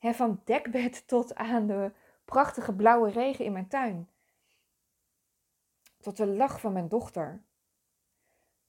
van 0.00 0.40
dekbed 0.44 1.06
tot 1.08 1.34
aan 1.34 1.66
de 1.66 1.92
prachtige 2.24 2.74
blauwe 2.74 3.10
regen 3.10 3.44
in 3.44 3.52
mijn 3.52 3.68
tuin. 3.68 4.08
Tot 6.00 6.16
de 6.16 6.26
lach 6.26 6.60
van 6.60 6.72
mijn 6.72 6.88
dochter. 6.88 7.42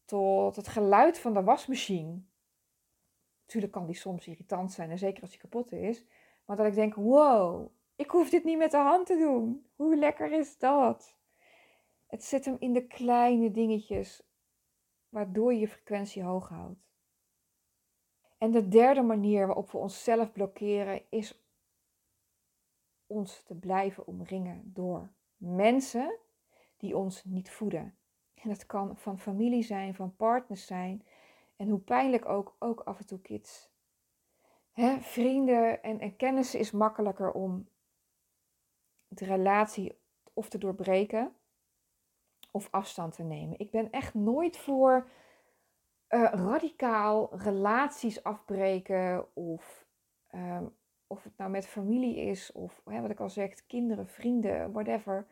Tot 0.05 0.55
het 0.55 0.67
geluid 0.67 1.19
van 1.19 1.33
de 1.33 1.43
wasmachine. 1.43 2.21
Natuurlijk 3.41 3.71
kan 3.73 3.85
die 3.85 3.95
soms 3.95 4.27
irritant 4.27 4.71
zijn, 4.71 4.89
en 4.89 4.97
zeker 4.97 5.21
als 5.21 5.31
die 5.31 5.39
kapot 5.39 5.71
is. 5.71 6.05
Maar 6.45 6.55
dat 6.55 6.65
ik 6.65 6.75
denk, 6.75 6.95
wow, 6.95 7.71
ik 7.95 8.11
hoef 8.11 8.29
dit 8.29 8.43
niet 8.43 8.57
met 8.57 8.71
de 8.71 8.77
hand 8.77 9.05
te 9.05 9.17
doen. 9.17 9.65
Hoe 9.75 9.95
lekker 9.95 10.31
is 10.31 10.57
dat? 10.57 11.15
Het 12.07 12.23
zit 12.23 12.45
hem 12.45 12.55
in 12.59 12.73
de 12.73 12.87
kleine 12.87 13.51
dingetjes 13.51 14.23
waardoor 15.11 15.53
je 15.53 15.59
je 15.59 15.67
frequentie 15.67 16.23
hoog 16.23 16.49
houdt. 16.49 16.79
En 18.37 18.51
de 18.51 18.67
derde 18.67 19.01
manier 19.01 19.45
waarop 19.45 19.71
we 19.71 19.77
onszelf 19.77 20.31
blokkeren 20.31 21.01
is 21.09 21.43
ons 23.07 23.43
te 23.43 23.55
blijven 23.55 24.07
omringen 24.07 24.61
door 24.73 25.11
mensen 25.37 26.17
die 26.77 26.97
ons 26.97 27.23
niet 27.23 27.51
voeden. 27.51 27.95
En 28.33 28.49
dat 28.49 28.65
kan 28.65 28.97
van 28.97 29.19
familie 29.19 29.63
zijn, 29.63 29.95
van 29.95 30.15
partners 30.15 30.65
zijn 30.65 31.03
en 31.55 31.69
hoe 31.69 31.79
pijnlijk 31.79 32.25
ook, 32.25 32.55
ook 32.59 32.79
af 32.79 32.99
en 32.99 33.05
toe 33.05 33.19
kids. 33.19 33.69
vrienden 34.99 35.83
en, 35.83 35.99
en 35.99 36.15
kennissen 36.15 36.59
is 36.59 36.71
makkelijker 36.71 37.31
om 37.31 37.67
de 39.07 39.25
relatie 39.25 39.97
of 40.33 40.49
te 40.49 40.57
doorbreken 40.57 41.35
of 42.51 42.67
afstand 42.71 43.15
te 43.15 43.23
nemen. 43.23 43.59
Ik 43.59 43.71
ben 43.71 43.91
echt 43.91 44.13
nooit 44.13 44.57
voor 44.57 45.09
uh, 46.09 46.31
radicaal 46.33 47.29
relaties 47.37 48.23
afbreken 48.23 49.35
of 49.35 49.85
ehm, 50.27 50.65
of 51.11 51.23
het 51.23 51.37
nou 51.37 51.51
met 51.51 51.67
familie 51.67 52.15
is 52.15 52.51
of 52.51 52.81
hè, 52.85 53.01
wat 53.01 53.09
ik 53.09 53.19
al 53.19 53.29
zeg, 53.29 53.65
kinderen, 53.67 54.07
vrienden, 54.07 54.71
whatever. 54.71 55.27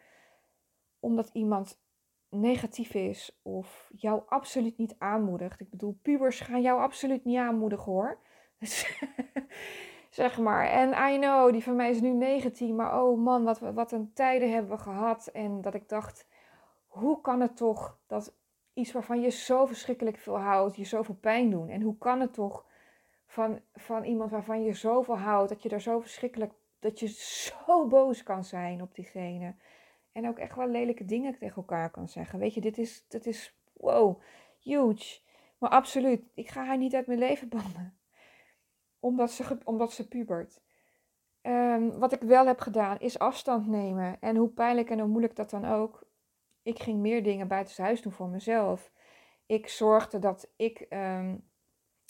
Omdat 1.00 1.30
iemand 1.34 1.82
negatief 2.30 2.94
is 2.94 3.40
of 3.42 3.90
jou 3.96 4.22
absoluut 4.28 4.78
niet 4.78 4.96
aanmoedigt. 4.98 5.60
Ik 5.60 5.70
bedoel, 5.70 6.00
pubers 6.02 6.40
gaan 6.40 6.62
jou 6.62 6.82
absoluut 6.82 7.26
niet 7.26 7.38
aanmoedigen 7.38 7.92
hoor. 7.92 8.20
zeg 10.10 10.38
maar. 10.38 10.68
En 10.68 11.14
I 11.14 11.18
know, 11.18 11.52
die 11.52 11.64
van 11.64 11.76
mij 11.76 11.90
is 11.90 12.02
nu 12.02 12.10
19, 12.10 12.76
maar 12.76 13.04
oh 13.04 13.20
man, 13.20 13.44
wat, 13.44 13.60
wat 13.60 13.92
een 13.92 14.14
tijden 14.14 14.52
hebben 14.52 14.72
we 14.72 14.78
gehad. 14.78 15.28
En 15.28 15.62
dat 15.62 15.74
ik 15.74 15.90
dacht, 15.90 16.28
hoe 16.90 17.22
kan 17.22 17.42
het 17.42 17.58
toch 17.58 18.00
dat 18.08 18.36
iets 18.74 18.92
waarvan 18.92 19.22
je 19.22 19.30
zo 19.30 19.66
verschrikkelijk 19.66 20.18
veel 20.18 20.40
houdt, 20.40 20.76
je 20.76 20.86
zoveel 20.86 21.16
pijn 21.16 21.50
doen? 21.50 21.70
En 21.70 21.82
hoe 21.82 21.98
kan 21.98 22.20
het 22.20 22.34
toch 22.34 22.66
van, 23.26 23.62
van 23.74 24.04
iemand 24.04 24.32
waarvan 24.32 24.64
je 24.64 24.74
zoveel 24.74 25.18
houdt, 25.18 25.50
dat 25.50 25.64
je 25.64 25.70
daar 25.70 25.82
zo 25.82 26.00
verschrikkelijk, 26.00 26.54
dat 26.80 27.00
je 27.00 27.08
zo 27.66 27.88
boos 27.88 28.24
kan 28.24 28.44
zijn 28.44 28.82
op 28.82 28.96
diegene? 28.96 29.56
En 30.12 30.28
ook 30.28 30.40
echt 30.40 30.56
wel 30.56 30.68
lelijke 30.68 31.06
dingen 31.06 31.38
tegen 31.38 31.56
elkaar 31.56 31.90
kan 31.90 32.08
zeggen. 32.08 32.40
Weet 32.40 32.54
je, 32.54 32.62
dit 32.62 32.78
is, 32.78 33.06
dit 33.08 33.26
is 33.26 33.58
wow, 33.74 34.22
huge. 34.60 35.20
Maar 35.58 35.70
absoluut, 35.70 36.24
ik 36.34 36.50
ga 36.50 36.66
haar 36.66 36.78
niet 36.78 36.96
uit 36.96 37.08
mijn 37.08 37.20
leven 37.20 37.50
bannen. 37.50 37.98
Omdat 39.00 39.32
ze, 39.32 39.58
omdat 39.64 39.92
ze 39.92 40.08
pubert. 40.08 40.62
Um, 41.42 42.00
wat 42.00 42.12
ik 42.12 42.22
wel 42.22 42.46
heb 42.46 42.60
gedaan, 42.60 43.00
is 43.00 43.20
afstand 43.20 43.68
nemen. 43.68 44.22
En 44.22 44.36
hoe 44.36 44.50
pijnlijk 44.50 44.90
en 44.90 45.00
hoe 45.00 45.08
moeilijk 45.08 45.36
dat 45.36 45.50
dan 45.50 45.66
ook. 45.66 46.08
Ik 46.70 46.80
ging 46.80 47.00
meer 47.00 47.24
dingen 47.24 47.48
buiten 47.48 47.84
huis 47.84 48.02
doen 48.02 48.12
voor 48.12 48.28
mezelf. 48.28 48.92
Ik 49.46 49.68
zorgde 49.68 50.20
dat 50.20 50.52
ik 50.56 50.86
um, 50.90 51.50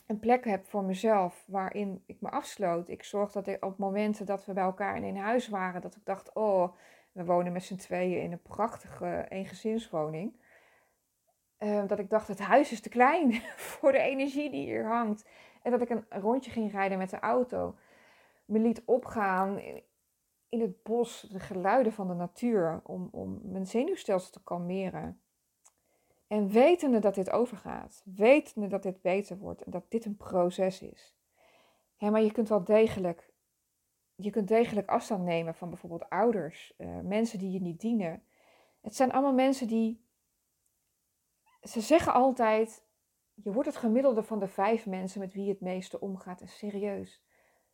een 0.07 0.19
plek 0.19 0.45
heb 0.45 0.65
voor 0.65 0.83
mezelf 0.83 1.43
waarin 1.47 2.03
ik 2.05 2.21
me 2.21 2.29
afsloot. 2.29 2.89
Ik 2.89 3.03
zorgde 3.03 3.41
dat 3.41 3.47
ik 3.55 3.65
op 3.65 3.77
momenten 3.77 4.25
dat 4.25 4.45
we 4.45 4.53
bij 4.53 4.63
elkaar 4.63 4.95
in 4.95 5.03
een 5.03 5.17
huis 5.17 5.47
waren, 5.47 5.81
dat 5.81 5.95
ik 5.95 6.05
dacht, 6.05 6.33
oh, 6.33 6.75
we 7.11 7.25
wonen 7.25 7.51
met 7.51 7.63
z'n 7.63 7.75
tweeën 7.75 8.21
in 8.21 8.31
een 8.31 8.41
prachtige 8.41 9.25
eengezinswoning. 9.29 10.41
Uh, 11.59 11.87
dat 11.87 11.99
ik 11.99 12.09
dacht, 12.09 12.27
het 12.27 12.39
huis 12.39 12.71
is 12.71 12.81
te 12.81 12.89
klein 12.89 13.33
voor 13.77 13.91
de 13.91 13.99
energie 13.99 14.49
die 14.49 14.65
hier 14.65 14.87
hangt. 14.87 15.29
En 15.61 15.71
dat 15.71 15.81
ik 15.81 15.89
een 15.89 16.05
rondje 16.09 16.51
ging 16.51 16.71
rijden 16.71 16.97
met 16.97 17.09
de 17.09 17.19
auto. 17.19 17.75
Me 18.45 18.59
liet 18.59 18.81
opgaan 18.85 19.61
in 20.49 20.61
het 20.61 20.83
bos, 20.83 21.21
de 21.31 21.39
geluiden 21.39 21.93
van 21.93 22.07
de 22.07 22.13
natuur, 22.13 22.81
om, 22.83 23.07
om 23.11 23.39
mijn 23.43 23.67
zenuwstelsel 23.67 24.31
te 24.31 24.43
kalmeren. 24.43 25.21
En 26.27 26.49
wetende 26.49 26.99
dat 26.99 27.15
dit 27.15 27.29
overgaat, 27.29 28.03
wetende 28.15 28.67
dat 28.67 28.83
dit 28.83 29.01
beter 29.01 29.37
wordt 29.37 29.61
en 29.61 29.71
dat 29.71 29.91
dit 29.91 30.05
een 30.05 30.17
proces 30.17 30.81
is. 30.81 31.15
Ja, 31.95 32.09
maar 32.09 32.21
je 32.21 32.31
kunt 32.31 32.49
wel 32.49 32.63
degelijk, 32.63 33.31
je 34.15 34.29
kunt 34.29 34.47
degelijk 34.47 34.87
afstand 34.87 35.23
nemen 35.23 35.55
van 35.55 35.69
bijvoorbeeld 35.69 36.09
ouders, 36.09 36.73
uh, 36.77 36.99
mensen 36.99 37.39
die 37.39 37.51
je 37.51 37.61
niet 37.61 37.81
dienen. 37.81 38.23
Het 38.81 38.95
zijn 38.95 39.11
allemaal 39.11 39.33
mensen 39.33 39.67
die, 39.67 40.05
ze 41.61 41.81
zeggen 41.81 42.13
altijd, 42.13 42.85
je 43.33 43.51
wordt 43.51 43.69
het 43.69 43.77
gemiddelde 43.77 44.23
van 44.23 44.39
de 44.39 44.47
vijf 44.47 44.85
mensen 44.85 45.19
met 45.19 45.33
wie 45.33 45.43
je 45.43 45.51
het 45.51 45.61
meeste 45.61 45.99
omgaat. 45.99 46.41
En 46.41 46.47
serieus, 46.47 47.23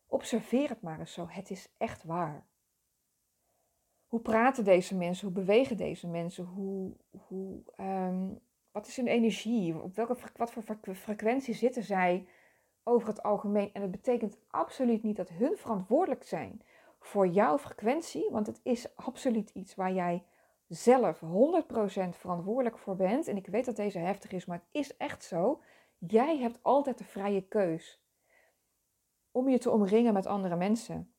observeer 0.06 0.68
het 0.68 0.82
maar 0.82 0.98
eens 0.98 1.12
zo, 1.12 1.26
het 1.28 1.50
is 1.50 1.74
echt 1.78 2.04
waar. 2.04 2.46
Hoe 4.16 4.24
praten 4.24 4.64
deze 4.64 4.96
mensen? 4.96 5.26
Hoe 5.26 5.36
bewegen 5.36 5.76
deze 5.76 6.06
mensen? 6.06 6.44
Hoe, 6.44 6.96
hoe 7.26 7.62
um, 7.80 8.38
Wat 8.70 8.86
is 8.86 8.96
hun 8.96 9.06
energie? 9.06 9.82
Op 9.82 9.94
welke, 9.94 10.16
wat 10.36 10.52
voor 10.52 10.94
frequentie 10.94 11.54
zitten 11.54 11.82
zij 11.82 12.28
over 12.82 13.08
het 13.08 13.22
algemeen? 13.22 13.70
En 13.72 13.80
dat 13.80 13.90
betekent 13.90 14.38
absoluut 14.50 15.02
niet 15.02 15.16
dat 15.16 15.28
hun 15.28 15.56
verantwoordelijk 15.56 16.24
zijn 16.24 16.62
voor 17.00 17.26
jouw 17.28 17.58
frequentie, 17.58 18.30
want 18.30 18.46
het 18.46 18.60
is 18.62 18.96
absoluut 18.96 19.50
iets 19.50 19.74
waar 19.74 19.92
jij 19.92 20.24
zelf 20.68 21.20
100% 21.20 22.08
verantwoordelijk 22.10 22.78
voor 22.78 22.96
bent. 22.96 23.28
En 23.28 23.36
ik 23.36 23.46
weet 23.46 23.64
dat 23.64 23.76
deze 23.76 23.98
heftig 23.98 24.32
is, 24.32 24.46
maar 24.46 24.58
het 24.58 24.68
is 24.70 24.96
echt 24.96 25.24
zo. 25.24 25.60
Jij 25.98 26.38
hebt 26.38 26.58
altijd 26.62 26.98
de 26.98 27.04
vrije 27.04 27.42
keus 27.42 28.02
om 29.30 29.48
je 29.48 29.58
te 29.58 29.70
omringen 29.70 30.12
met 30.12 30.26
andere 30.26 30.56
mensen. 30.56 31.10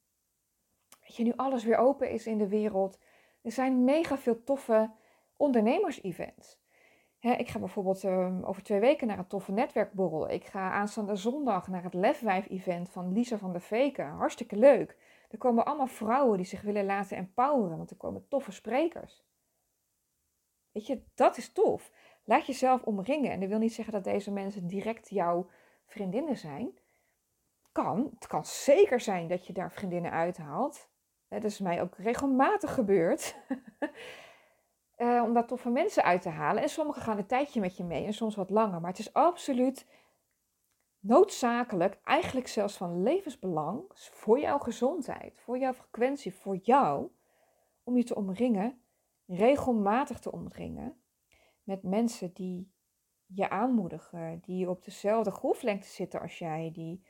Weet 1.08 1.16
je, 1.16 1.24
nu 1.24 1.34
alles 1.36 1.64
weer 1.64 1.78
open 1.78 2.10
is 2.10 2.28
in 2.28 2.38
de 2.38 2.48
wereld, 2.48 3.00
er 3.42 3.52
zijn 3.52 3.84
mega 3.84 4.18
veel 4.18 4.44
toffe 4.44 4.92
ondernemers-events. 5.38 6.60
ik 7.20 7.48
ga 7.48 7.60
bijvoorbeeld 7.60 8.04
ehm, 8.04 8.44
over 8.44 8.64
twee 8.64 8.80
weken 8.80 9.08
naar 9.08 9.18
een 9.18 9.28
toffe 9.28 9.52
netwerkborrel. 9.52 10.30
Ik 10.30 10.46
ga 10.46 10.72
aanstaande 10.72 11.16
zondag 11.16 11.68
naar 11.68 11.84
het 11.84 11.94
Lefwijf-event 11.94 12.90
van 12.90 13.12
Lisa 13.14 13.38
van 13.38 13.52
der 13.52 13.62
Veken. 13.62 14.06
Hartstikke 14.06 14.56
leuk. 14.56 14.98
Er 15.30 15.38
komen 15.38 15.66
allemaal 15.66 15.88
vrouwen 15.88 16.38
die 16.38 16.46
zich 16.46 16.62
willen 16.62 16.86
laten 16.86 17.18
empoweren, 17.18 17.78
want 17.78 17.90
er 17.92 17.98
komen 17.98 18.28
toffe 18.28 18.52
sprekers. 18.52 19.26
Weet 20.72 20.88
je, 20.88 21.04
dat 21.16 21.38
is 21.38 21.52
tof. 21.52 21.92
Laat 22.24 22.46
jezelf 22.46 22.84
omringen. 22.84 23.32
En 23.32 23.40
dat 23.40 23.50
wil 23.50 23.58
niet 23.58 23.74
zeggen 23.74 23.94
dat 23.94 24.04
deze 24.04 24.32
mensen 24.32 24.68
direct 24.68 25.10
jouw 25.10 25.50
vriendinnen 25.86 26.38
zijn. 26.38 26.78
Kan. 27.72 28.10
Het 28.14 28.28
kan 28.28 28.46
zeker 28.46 29.00
zijn 29.00 29.28
dat 29.28 29.48
je 29.48 29.54
daar 29.54 29.72
vriendinnen 29.72 30.12
uithaalt. 30.12 30.90
Dat 31.30 31.44
is 31.44 31.60
mij 31.60 31.82
ook 31.82 31.96
regelmatig 31.96 32.74
gebeurd. 32.74 33.36
uh, 34.98 35.22
om 35.26 35.34
daar 35.34 35.48
toffe 35.48 35.70
mensen 35.70 36.04
uit 36.04 36.22
te 36.22 36.30
halen. 36.30 36.64
En 36.64 36.70
sommigen 36.70 37.02
gaan 37.02 37.18
een 37.18 37.26
tijdje 37.26 37.60
met 37.60 37.78
je 37.78 37.84
mee 37.84 38.06
en 38.06 38.14
soms 38.14 38.36
wat 38.36 38.50
langer. 38.50 38.82
Maar 38.82 38.90
het 38.90 39.00
is 39.00 39.14
absoluut 39.14 39.86
noodzakelijk, 41.00 42.00
eigenlijk 42.04 42.48
zelfs 42.48 42.78
van 42.78 43.04
levensbelang 43.04 43.84
voor 43.94 44.40
jouw 44.40 44.58
gezondheid, 44.58 45.40
voor 45.40 45.58
jouw 45.58 45.74
frequentie, 45.74 46.34
voor 46.34 46.56
jou, 46.56 47.12
om 47.84 47.98
je 47.98 48.04
te 48.04 48.16
omringen, 48.16 48.82
regelmatig 49.26 50.20
te 50.20 50.32
omringen 50.32 51.02
met 51.64 51.84
mensen 51.84 52.34
die 52.34 52.72
je 53.26 53.50
aanmoedigen, 53.50 54.40
die 54.40 54.70
op 54.70 54.86
dezelfde 54.86 55.32
golflengte 55.32 55.88
zitten 55.88 56.22
als 56.22 56.38
jij, 56.38 56.72
die 56.74 57.06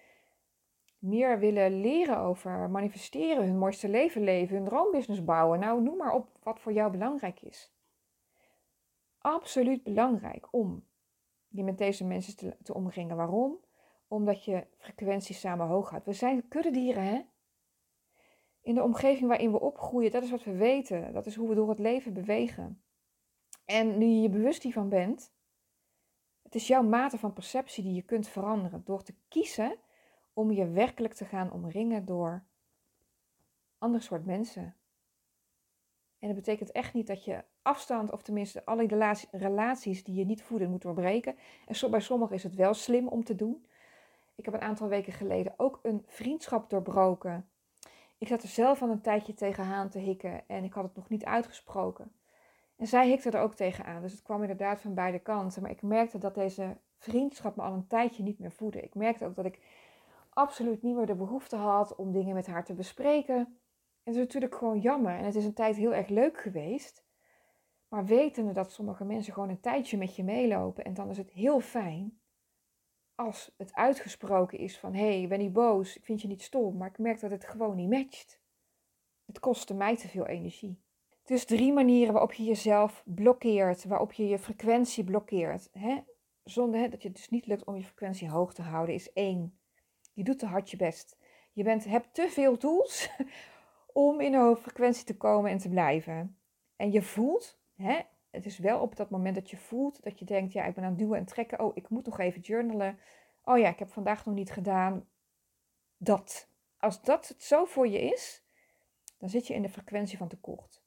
meer 1.07 1.39
willen 1.39 1.81
leren 1.81 2.17
over 2.17 2.69
manifesteren, 2.69 3.45
hun 3.45 3.57
mooiste 3.57 3.89
leven 3.89 4.23
leven, 4.23 4.55
hun 4.55 4.65
droombusiness 4.65 5.23
bouwen. 5.23 5.59
Nou, 5.59 5.81
noem 5.81 5.97
maar 5.97 6.13
op 6.13 6.37
wat 6.43 6.59
voor 6.59 6.73
jou 6.73 6.91
belangrijk 6.91 7.41
is. 7.41 7.73
Absoluut 9.17 9.83
belangrijk 9.83 10.47
om 10.51 10.85
je 11.47 11.63
met 11.63 11.77
deze 11.77 12.05
mensen 12.05 12.57
te, 12.63 12.73
omringen. 12.73 13.17
Waarom? 13.17 13.59
Omdat 14.07 14.43
je 14.43 14.67
frequentie 14.77 15.35
samen 15.35 15.67
hoog 15.67 15.87
gaat. 15.87 16.05
We 16.05 16.13
zijn 16.13 16.47
kuddedieren, 16.47 17.03
hè? 17.03 17.21
In 18.61 18.75
de 18.75 18.83
omgeving 18.83 19.27
waarin 19.27 19.51
we 19.51 19.59
opgroeien, 19.59 20.11
dat 20.11 20.23
is 20.23 20.31
wat 20.31 20.43
we 20.43 20.55
weten. 20.55 21.13
Dat 21.13 21.25
is 21.25 21.35
hoe 21.35 21.49
we 21.49 21.55
door 21.55 21.69
het 21.69 21.79
leven 21.79 22.13
bewegen. 22.13 22.81
En 23.65 23.97
nu 23.97 24.05
je 24.05 24.21
je 24.21 24.29
bewust 24.29 24.63
hiervan 24.63 24.89
bent, 24.89 25.33
het 26.43 26.55
is 26.55 26.67
jouw 26.67 26.83
mate 26.83 27.17
van 27.17 27.33
perceptie 27.33 27.83
die 27.83 27.93
je 27.93 28.01
kunt 28.01 28.27
veranderen 28.27 28.81
door 28.85 29.03
te 29.03 29.13
kiezen 29.27 29.79
om 30.37 30.51
je 30.51 30.69
werkelijk 30.69 31.13
te 31.13 31.25
gaan 31.25 31.51
omringen 31.51 32.05
door 32.05 32.43
ander 33.77 34.01
soort 34.01 34.25
mensen. 34.25 34.75
En 36.19 36.27
dat 36.27 36.35
betekent 36.35 36.71
echt 36.71 36.93
niet 36.93 37.07
dat 37.07 37.23
je 37.23 37.43
afstand, 37.61 38.11
of 38.11 38.21
tenminste 38.21 38.65
alle 38.65 38.87
relaties 39.31 40.03
die 40.03 40.15
je 40.15 40.25
niet 40.25 40.41
voeden, 40.41 40.69
moet 40.69 40.81
doorbreken. 40.81 41.35
En 41.65 41.91
bij 41.91 41.99
sommigen 41.99 42.35
is 42.35 42.43
het 42.43 42.55
wel 42.55 42.73
slim 42.73 43.07
om 43.07 43.23
te 43.23 43.35
doen. 43.35 43.65
Ik 44.35 44.45
heb 44.45 44.53
een 44.53 44.61
aantal 44.61 44.87
weken 44.87 45.13
geleden 45.13 45.53
ook 45.57 45.79
een 45.83 46.03
vriendschap 46.07 46.69
doorbroken. 46.69 47.49
Ik 48.17 48.27
zat 48.27 48.43
er 48.43 48.49
zelf 48.49 48.81
al 48.81 48.89
een 48.89 49.01
tijdje 49.01 49.33
tegenaan 49.33 49.89
te 49.89 49.99
hikken 49.99 50.47
en 50.47 50.63
ik 50.63 50.73
had 50.73 50.83
het 50.83 50.95
nog 50.95 51.09
niet 51.09 51.25
uitgesproken. 51.25 52.11
En 52.75 52.87
zij 52.87 53.07
hikte 53.07 53.31
er 53.31 53.41
ook 53.41 53.55
tegenaan, 53.55 54.01
dus 54.01 54.11
het 54.11 54.21
kwam 54.21 54.41
inderdaad 54.41 54.81
van 54.81 54.93
beide 54.93 55.19
kanten. 55.19 55.61
Maar 55.61 55.71
ik 55.71 55.81
merkte 55.81 56.17
dat 56.17 56.35
deze 56.35 56.77
vriendschap 56.97 57.55
me 57.55 57.61
al 57.61 57.73
een 57.73 57.87
tijdje 57.87 58.23
niet 58.23 58.39
meer 58.39 58.51
voedde. 58.51 58.81
Ik 58.81 58.95
merkte 58.95 59.25
ook 59.25 59.35
dat 59.35 59.45
ik 59.45 59.59
absoluut 60.37 60.81
niet 60.81 60.95
meer 60.95 61.05
de 61.05 61.15
behoefte 61.15 61.55
had 61.55 61.95
om 61.95 62.11
dingen 62.11 62.35
met 62.35 62.47
haar 62.47 62.65
te 62.65 62.73
bespreken. 62.73 63.35
En 63.35 64.13
het 64.13 64.15
is 64.15 64.21
natuurlijk 64.21 64.55
gewoon 64.55 64.79
jammer. 64.79 65.17
En 65.17 65.25
het 65.25 65.35
is 65.35 65.45
een 65.45 65.53
tijd 65.53 65.75
heel 65.75 65.93
erg 65.93 66.07
leuk 66.07 66.37
geweest. 66.37 67.05
Maar 67.87 68.05
wetende 68.05 68.51
dat 68.51 68.71
sommige 68.71 69.05
mensen 69.05 69.33
gewoon 69.33 69.49
een 69.49 69.59
tijdje 69.59 69.97
met 69.97 70.15
je 70.15 70.23
meelopen. 70.23 70.83
En 70.83 70.93
dan 70.93 71.09
is 71.09 71.17
het 71.17 71.31
heel 71.31 71.59
fijn 71.59 72.19
als 73.15 73.53
het 73.57 73.73
uitgesproken 73.73 74.57
is 74.57 74.79
van... 74.79 74.93
Hé, 74.93 75.05
hey, 75.05 75.21
ik 75.21 75.29
ben 75.29 75.39
niet 75.39 75.53
boos, 75.53 75.95
ik 75.95 76.05
vind 76.05 76.21
je 76.21 76.27
niet 76.27 76.41
stom. 76.41 76.77
Maar 76.77 76.89
ik 76.89 76.97
merk 76.97 77.19
dat 77.19 77.31
het 77.31 77.45
gewoon 77.45 77.75
niet 77.75 77.89
matcht. 77.89 78.41
Het 79.25 79.39
kostte 79.39 79.73
mij 79.73 79.97
te 79.97 80.07
veel 80.07 80.25
energie. 80.25 80.81
Dus 81.23 81.45
drie 81.45 81.73
manieren 81.73 82.13
waarop 82.13 82.33
je 82.33 82.43
jezelf 82.43 83.03
blokkeert. 83.05 83.85
Waarop 83.85 84.13
je 84.13 84.27
je 84.27 84.39
frequentie 84.39 85.03
blokkeert. 85.03 85.69
Hè? 85.71 85.99
Zonder 86.43 86.79
hè, 86.79 86.89
dat 86.89 87.01
je 87.01 87.07
het 87.07 87.17
dus 87.17 87.29
niet 87.29 87.45
lukt 87.45 87.65
om 87.65 87.75
je 87.75 87.83
frequentie 87.83 88.29
hoog 88.29 88.53
te 88.53 88.61
houden. 88.61 88.95
Is 88.95 89.13
één 89.13 89.59
je 90.17 90.23
doet 90.23 90.39
te 90.39 90.45
hard 90.45 90.71
je 90.71 90.77
best. 90.77 91.17
Je 91.51 91.63
bent, 91.63 91.85
hebt 91.85 92.13
te 92.13 92.29
veel 92.29 92.57
tools 92.57 93.09
om 93.93 94.21
in 94.21 94.33
een 94.33 94.39
hoge 94.39 94.61
frequentie 94.61 95.05
te 95.05 95.17
komen 95.17 95.51
en 95.51 95.57
te 95.57 95.69
blijven. 95.69 96.37
En 96.75 96.91
je 96.91 97.01
voelt, 97.01 97.59
hè, 97.75 97.99
het 98.29 98.45
is 98.45 98.57
wel 98.57 98.79
op 98.79 98.95
dat 98.95 99.09
moment 99.09 99.35
dat 99.35 99.49
je 99.49 99.57
voelt 99.57 100.03
dat 100.03 100.19
je 100.19 100.25
denkt, 100.25 100.53
ja, 100.53 100.65
ik 100.65 100.73
ben 100.73 100.83
aan 100.83 100.89
het 100.89 100.99
duwen 100.99 101.17
en 101.17 101.25
trekken. 101.25 101.59
Oh, 101.59 101.71
ik 101.75 101.89
moet 101.89 102.05
nog 102.05 102.19
even 102.19 102.41
journalen. 102.41 102.99
Oh 103.43 103.57
ja, 103.57 103.69
ik 103.69 103.79
heb 103.79 103.91
vandaag 103.91 104.25
nog 104.25 104.35
niet 104.35 104.51
gedaan. 104.51 105.07
Dat. 105.97 106.49
Als 106.77 107.01
dat 107.01 107.27
het 107.27 107.43
zo 107.43 107.65
voor 107.65 107.87
je 107.87 108.01
is, 108.01 108.43
dan 109.17 109.29
zit 109.29 109.47
je 109.47 109.53
in 109.53 109.61
de 109.61 109.69
frequentie 109.69 110.17
van 110.17 110.27
tekort. 110.27 110.83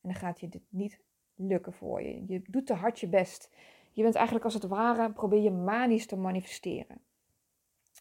En 0.00 0.08
dan 0.08 0.18
gaat 0.18 0.40
je 0.40 0.48
dit 0.48 0.64
niet 0.68 1.00
lukken 1.34 1.72
voor 1.72 2.02
je. 2.02 2.24
Je 2.26 2.42
doet 2.46 2.66
te 2.66 2.74
hard 2.74 3.00
je 3.00 3.08
best. 3.08 3.50
Je 3.92 4.02
bent 4.02 4.14
eigenlijk 4.14 4.44
als 4.44 4.54
het 4.54 4.66
ware, 4.66 5.12
probeer 5.12 5.42
je 5.42 5.50
manisch 5.50 6.06
te 6.06 6.16
manifesteren. 6.16 7.00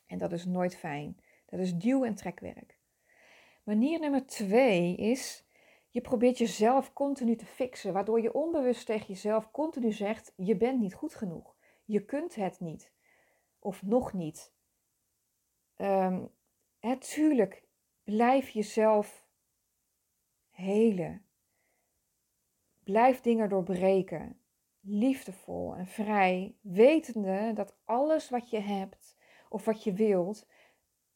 En 0.09 0.17
dat 0.17 0.31
is 0.31 0.45
nooit 0.45 0.75
fijn. 0.75 1.17
Dat 1.45 1.59
is 1.59 1.75
duw- 1.75 2.03
en 2.03 2.15
trekwerk. 2.15 2.77
Manier 3.63 3.99
nummer 3.99 4.25
twee 4.25 4.95
is, 4.95 5.45
je 5.89 6.01
probeert 6.01 6.37
jezelf 6.37 6.93
continu 6.93 7.35
te 7.35 7.45
fixen, 7.45 7.93
waardoor 7.93 8.21
je 8.21 8.33
onbewust 8.33 8.85
tegen 8.85 9.07
jezelf 9.07 9.51
continu 9.51 9.91
zegt, 9.91 10.33
je 10.35 10.57
bent 10.57 10.79
niet 10.79 10.93
goed 10.93 11.15
genoeg. 11.15 11.55
Je 11.85 12.05
kunt 12.05 12.35
het 12.35 12.59
niet. 12.59 12.91
Of 13.59 13.83
nog 13.83 14.13
niet. 14.13 14.53
Um, 15.77 16.29
tuurlijk, 16.99 17.63
blijf 18.03 18.49
jezelf 18.49 19.27
helen. 20.49 21.25
Blijf 22.83 23.21
dingen 23.21 23.49
doorbreken. 23.49 24.39
Liefdevol 24.81 25.75
en 25.75 25.87
vrij, 25.87 26.55
wetende 26.61 27.51
dat 27.53 27.77
alles 27.85 28.29
wat 28.29 28.49
je 28.49 28.59
hebt 28.59 28.98
of 29.49 29.65
wat 29.65 29.83
je 29.83 29.93
wilt, 29.93 30.47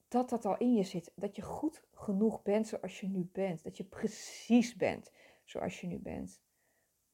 dat 0.08 0.30
dat 0.30 0.46
al 0.46 0.58
in 0.58 0.74
je 0.74 0.84
zit. 0.84 1.12
Dat 1.16 1.36
je 1.36 1.42
goed 1.42 1.84
genoeg 1.94 2.42
bent 2.42 2.68
zoals 2.68 3.00
je 3.00 3.08
nu 3.08 3.30
bent. 3.32 3.64
Dat 3.64 3.78
je 3.78 3.84
precies 3.84 4.76
bent 4.76 5.12
zoals 5.44 5.82
je 5.82 5.88
nu 5.88 6.00
bent. 6.00 6.42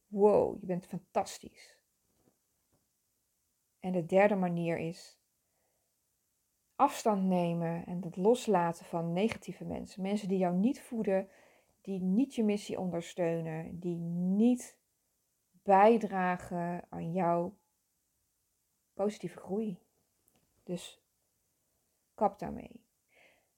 Wow, 0.07 0.59
je 0.59 0.65
bent 0.65 0.85
fantastisch. 0.85 1.77
En 3.79 3.91
de 3.91 4.05
derde 4.05 4.35
manier 4.35 4.77
is 4.77 5.19
afstand 6.75 7.23
nemen 7.23 7.85
en 7.85 8.03
het 8.03 8.15
loslaten 8.15 8.85
van 8.85 9.13
negatieve 9.13 9.65
mensen. 9.65 10.01
Mensen 10.01 10.27
die 10.27 10.37
jou 10.37 10.55
niet 10.55 10.81
voeden, 10.81 11.29
die 11.81 12.01
niet 12.01 12.35
je 12.35 12.43
missie 12.43 12.79
ondersteunen, 12.79 13.79
die 13.79 13.97
niet 13.97 14.77
bijdragen 15.63 16.85
aan 16.89 17.11
jouw 17.11 17.57
positieve 18.93 19.39
groei. 19.39 19.79
Dus 20.63 20.98
Kap 22.19 22.39
daarmee. 22.39 22.83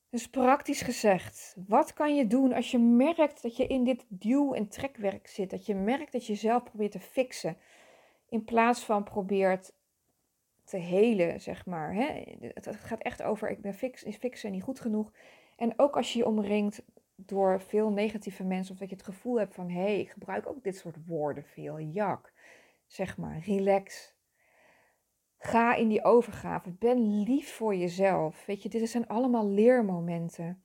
Dus 0.09 0.29
praktisch 0.29 0.81
gezegd, 0.81 1.55
wat 1.67 1.93
kan 1.93 2.15
je 2.15 2.27
doen 2.27 2.53
als 2.53 2.71
je 2.71 2.79
merkt 2.79 3.41
dat 3.41 3.57
je 3.57 3.67
in 3.67 3.83
dit 3.83 4.05
duw- 4.07 4.53
en 4.53 4.67
trekwerk 4.67 5.27
zit? 5.27 5.49
Dat 5.49 5.65
je 5.65 5.75
merkt 5.75 6.11
dat 6.11 6.25
je 6.25 6.35
zelf 6.35 6.63
probeert 6.63 6.91
te 6.91 6.99
fixen. 6.99 7.57
In 8.29 8.43
plaats 8.43 8.85
van 8.85 9.03
probeert 9.03 9.73
te 10.63 10.77
helen, 10.77 11.41
zeg 11.41 11.65
maar. 11.65 11.93
Hè? 11.93 12.23
Het 12.39 12.75
gaat 12.75 13.01
echt 13.01 13.23
over, 13.23 13.49
ik 13.49 13.61
ben 13.61 13.73
fix, 13.73 14.03
is 14.03 14.15
fixen 14.15 14.51
niet 14.51 14.63
goed 14.63 14.79
genoeg. 14.79 15.11
En 15.55 15.73
ook 15.79 15.95
als 15.95 16.13
je 16.13 16.19
je 16.19 16.25
omringt 16.25 16.83
door 17.15 17.61
veel 17.61 17.89
negatieve 17.89 18.43
mensen, 18.43 18.73
of 18.73 18.79
dat 18.79 18.89
je 18.89 18.95
het 18.95 19.05
gevoel 19.05 19.39
hebt 19.39 19.55
van, 19.55 19.69
hé, 19.69 19.81
hey, 19.81 19.99
ik 19.99 20.09
gebruik 20.09 20.47
ook 20.47 20.63
dit 20.63 20.77
soort 20.77 21.05
woorden 21.05 21.43
veel, 21.43 21.79
jak. 21.79 22.33
Zeg 22.87 23.17
maar, 23.17 23.39
relax, 23.45 24.13
Ga 25.43 25.75
in 25.75 25.87
die 25.87 26.03
overgave. 26.03 26.71
Ben 26.71 27.23
lief 27.23 27.53
voor 27.53 27.75
jezelf. 27.75 28.45
Weet 28.45 28.63
je, 28.63 28.69
dit 28.69 28.89
zijn 28.89 29.07
allemaal 29.07 29.47
leermomenten. 29.47 30.63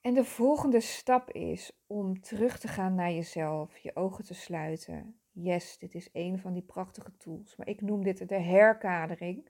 En 0.00 0.14
de 0.14 0.24
volgende 0.24 0.80
stap 0.80 1.30
is 1.30 1.72
om 1.86 2.20
terug 2.20 2.58
te 2.58 2.68
gaan 2.68 2.94
naar 2.94 3.12
jezelf, 3.12 3.78
je 3.78 3.96
ogen 3.96 4.24
te 4.24 4.34
sluiten 4.34 5.22
Yes, 5.34 5.78
dit 5.78 5.94
is 5.94 6.08
een 6.12 6.38
van 6.38 6.52
die 6.52 6.62
prachtige 6.62 7.16
tools. 7.16 7.56
Maar 7.56 7.68
ik 7.68 7.80
noem 7.80 8.02
dit 8.02 8.28
de 8.28 8.40
herkadering. 8.40 9.48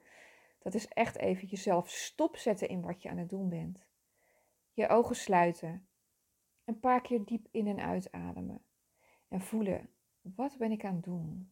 Dat 0.59 0.73
is 0.73 0.87
echt 0.87 1.17
even 1.17 1.47
jezelf 1.47 1.89
stopzetten 1.89 2.67
in 2.67 2.81
wat 2.81 3.01
je 3.01 3.09
aan 3.09 3.17
het 3.17 3.29
doen 3.29 3.49
bent. 3.49 3.85
Je 4.73 4.87
ogen 4.87 5.15
sluiten. 5.15 5.87
Een 6.65 6.79
paar 6.79 7.01
keer 7.01 7.25
diep 7.25 7.47
in 7.51 7.67
en 7.67 7.79
uitademen. 7.79 8.61
En 9.27 9.41
voelen, 9.41 9.89
wat 10.21 10.57
ben 10.57 10.71
ik 10.71 10.85
aan 10.85 10.95
het 10.95 11.03
doen? 11.03 11.51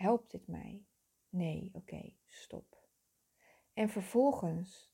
Helpt 0.00 0.30
dit 0.30 0.46
mij? 0.46 0.84
Nee, 1.28 1.70
oké, 1.72 2.12
stop. 2.26 2.88
En 3.72 3.88
vervolgens, 3.88 4.92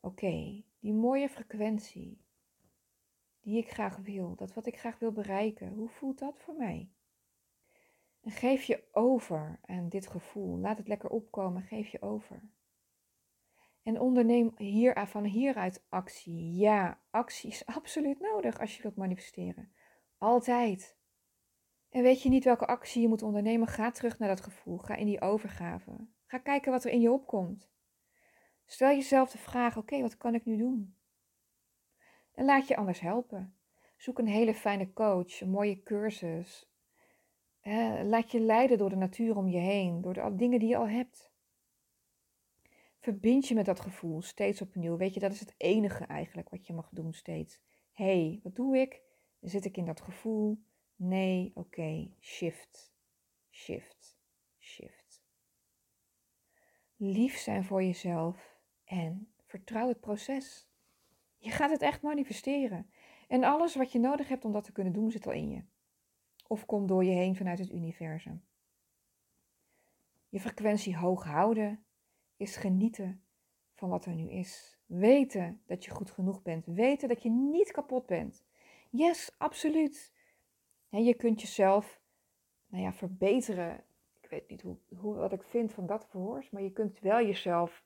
oké, 0.00 0.64
die 0.78 0.92
mooie 0.92 1.28
frequentie 1.28 2.24
die 3.40 3.58
ik 3.58 3.70
graag 3.70 3.96
wil, 3.96 4.34
dat 4.34 4.54
wat 4.54 4.66
ik 4.66 4.78
graag 4.78 4.98
wil 4.98 5.12
bereiken, 5.12 5.68
hoe 5.68 5.88
voelt 5.88 6.18
dat 6.18 6.38
voor 6.38 6.54
mij? 6.54 6.90
En 8.20 8.30
geef 8.30 8.62
je 8.62 8.84
over 8.92 9.58
aan 9.62 9.88
dit 9.88 10.06
gevoel. 10.06 10.58
Laat 10.58 10.78
het 10.78 10.88
lekker 10.88 11.10
opkomen, 11.10 11.62
geef 11.62 11.88
je 11.88 12.02
over. 12.02 12.50
En 13.82 14.00
onderneem 14.00 14.52
hier, 14.56 15.06
van 15.06 15.24
hieruit 15.24 15.84
actie. 15.88 16.54
Ja, 16.54 17.00
actie 17.10 17.50
is 17.50 17.66
absoluut 17.76 18.20
nodig 18.20 18.60
als 18.60 18.76
je 18.76 18.82
wilt 18.82 18.96
manifesteren. 18.96 19.72
Altijd. 20.18 21.02
En 21.94 22.02
weet 22.02 22.22
je 22.22 22.28
niet 22.28 22.44
welke 22.44 22.66
actie 22.66 23.02
je 23.02 23.08
moet 23.08 23.22
ondernemen? 23.22 23.68
Ga 23.68 23.90
terug 23.90 24.18
naar 24.18 24.28
dat 24.28 24.40
gevoel. 24.40 24.78
Ga 24.78 24.96
in 24.96 25.06
die 25.06 25.20
overgave. 25.20 26.06
Ga 26.26 26.38
kijken 26.38 26.72
wat 26.72 26.84
er 26.84 26.90
in 26.90 27.00
je 27.00 27.12
opkomt. 27.12 27.70
Stel 28.66 28.88
jezelf 28.88 29.30
de 29.30 29.38
vraag: 29.38 29.76
oké, 29.76 30.00
wat 30.00 30.16
kan 30.16 30.34
ik 30.34 30.44
nu 30.44 30.56
doen? 30.56 30.96
En 32.32 32.44
laat 32.44 32.68
je 32.68 32.76
anders 32.76 33.00
helpen. 33.00 33.56
Zoek 33.96 34.18
een 34.18 34.26
hele 34.26 34.54
fijne 34.54 34.92
coach, 34.92 35.40
een 35.40 35.50
mooie 35.50 35.82
cursus. 35.82 36.70
laat 38.02 38.30
je 38.30 38.40
leiden 38.40 38.78
door 38.78 38.90
de 38.90 38.96
natuur 38.96 39.36
om 39.36 39.48
je 39.48 39.58
heen, 39.58 40.00
door 40.00 40.14
de 40.14 40.34
dingen 40.34 40.58
die 40.58 40.68
je 40.68 40.76
al 40.76 40.88
hebt. 40.88 41.32
Verbind 42.98 43.48
je 43.48 43.54
met 43.54 43.66
dat 43.66 43.80
gevoel 43.80 44.22
steeds 44.22 44.60
opnieuw. 44.60 44.96
Weet 44.96 45.14
je, 45.14 45.20
dat 45.20 45.32
is 45.32 45.40
het 45.40 45.54
enige 45.56 46.04
eigenlijk 46.04 46.48
wat 46.48 46.66
je 46.66 46.72
mag 46.72 46.88
doen 46.92 47.12
steeds. 47.12 47.60
Hé, 47.92 48.04
hey, 48.04 48.40
wat 48.42 48.56
doe 48.56 48.78
ik? 48.78 49.02
Zit 49.40 49.64
ik 49.64 49.76
in 49.76 49.84
dat 49.84 50.00
gevoel? 50.00 50.64
Nee, 50.96 51.52
oké, 51.54 52.10
shift, 52.20 52.94
shift, 53.50 54.18
shift. 54.58 55.24
Lief 56.96 57.36
zijn 57.36 57.64
voor 57.64 57.82
jezelf 57.82 58.58
en 58.84 59.32
vertrouw 59.44 59.88
het 59.88 60.00
proces. 60.00 60.68
Je 61.38 61.50
gaat 61.50 61.70
het 61.70 61.82
echt 61.82 62.02
manifesteren. 62.02 62.90
En 63.28 63.44
alles 63.44 63.74
wat 63.74 63.92
je 63.92 63.98
nodig 63.98 64.28
hebt 64.28 64.44
om 64.44 64.52
dat 64.52 64.64
te 64.64 64.72
kunnen 64.72 64.92
doen, 64.92 65.10
zit 65.10 65.26
al 65.26 65.32
in 65.32 65.50
je. 65.50 65.64
Of 66.46 66.66
komt 66.66 66.88
door 66.88 67.04
je 67.04 67.10
heen 67.10 67.36
vanuit 67.36 67.58
het 67.58 67.70
universum. 67.70 68.44
Je 70.28 70.40
frequentie 70.40 70.96
hoog 70.96 71.24
houden 71.24 71.84
is 72.36 72.56
genieten 72.56 73.22
van 73.74 73.88
wat 73.88 74.06
er 74.06 74.14
nu 74.14 74.30
is. 74.30 74.78
Weten 74.86 75.62
dat 75.66 75.84
je 75.84 75.90
goed 75.90 76.10
genoeg 76.10 76.42
bent. 76.42 76.66
Weten 76.66 77.08
dat 77.08 77.22
je 77.22 77.30
niet 77.30 77.70
kapot 77.70 78.06
bent. 78.06 78.44
Yes, 78.90 79.34
absoluut. 79.38 80.13
En 80.94 81.04
je 81.04 81.14
kunt 81.14 81.40
jezelf 81.40 82.00
nou 82.66 82.82
ja, 82.82 82.92
verbeteren. 82.92 83.84
Ik 84.20 84.30
weet 84.30 84.48
niet 84.48 84.62
hoe, 84.62 84.76
hoe, 84.96 85.14
wat 85.14 85.32
ik 85.32 85.42
vind 85.42 85.72
van 85.72 85.86
dat 85.86 86.06
verhoors, 86.06 86.50
maar 86.50 86.62
je 86.62 86.72
kunt 86.72 87.00
wel 87.00 87.26
jezelf 87.26 87.84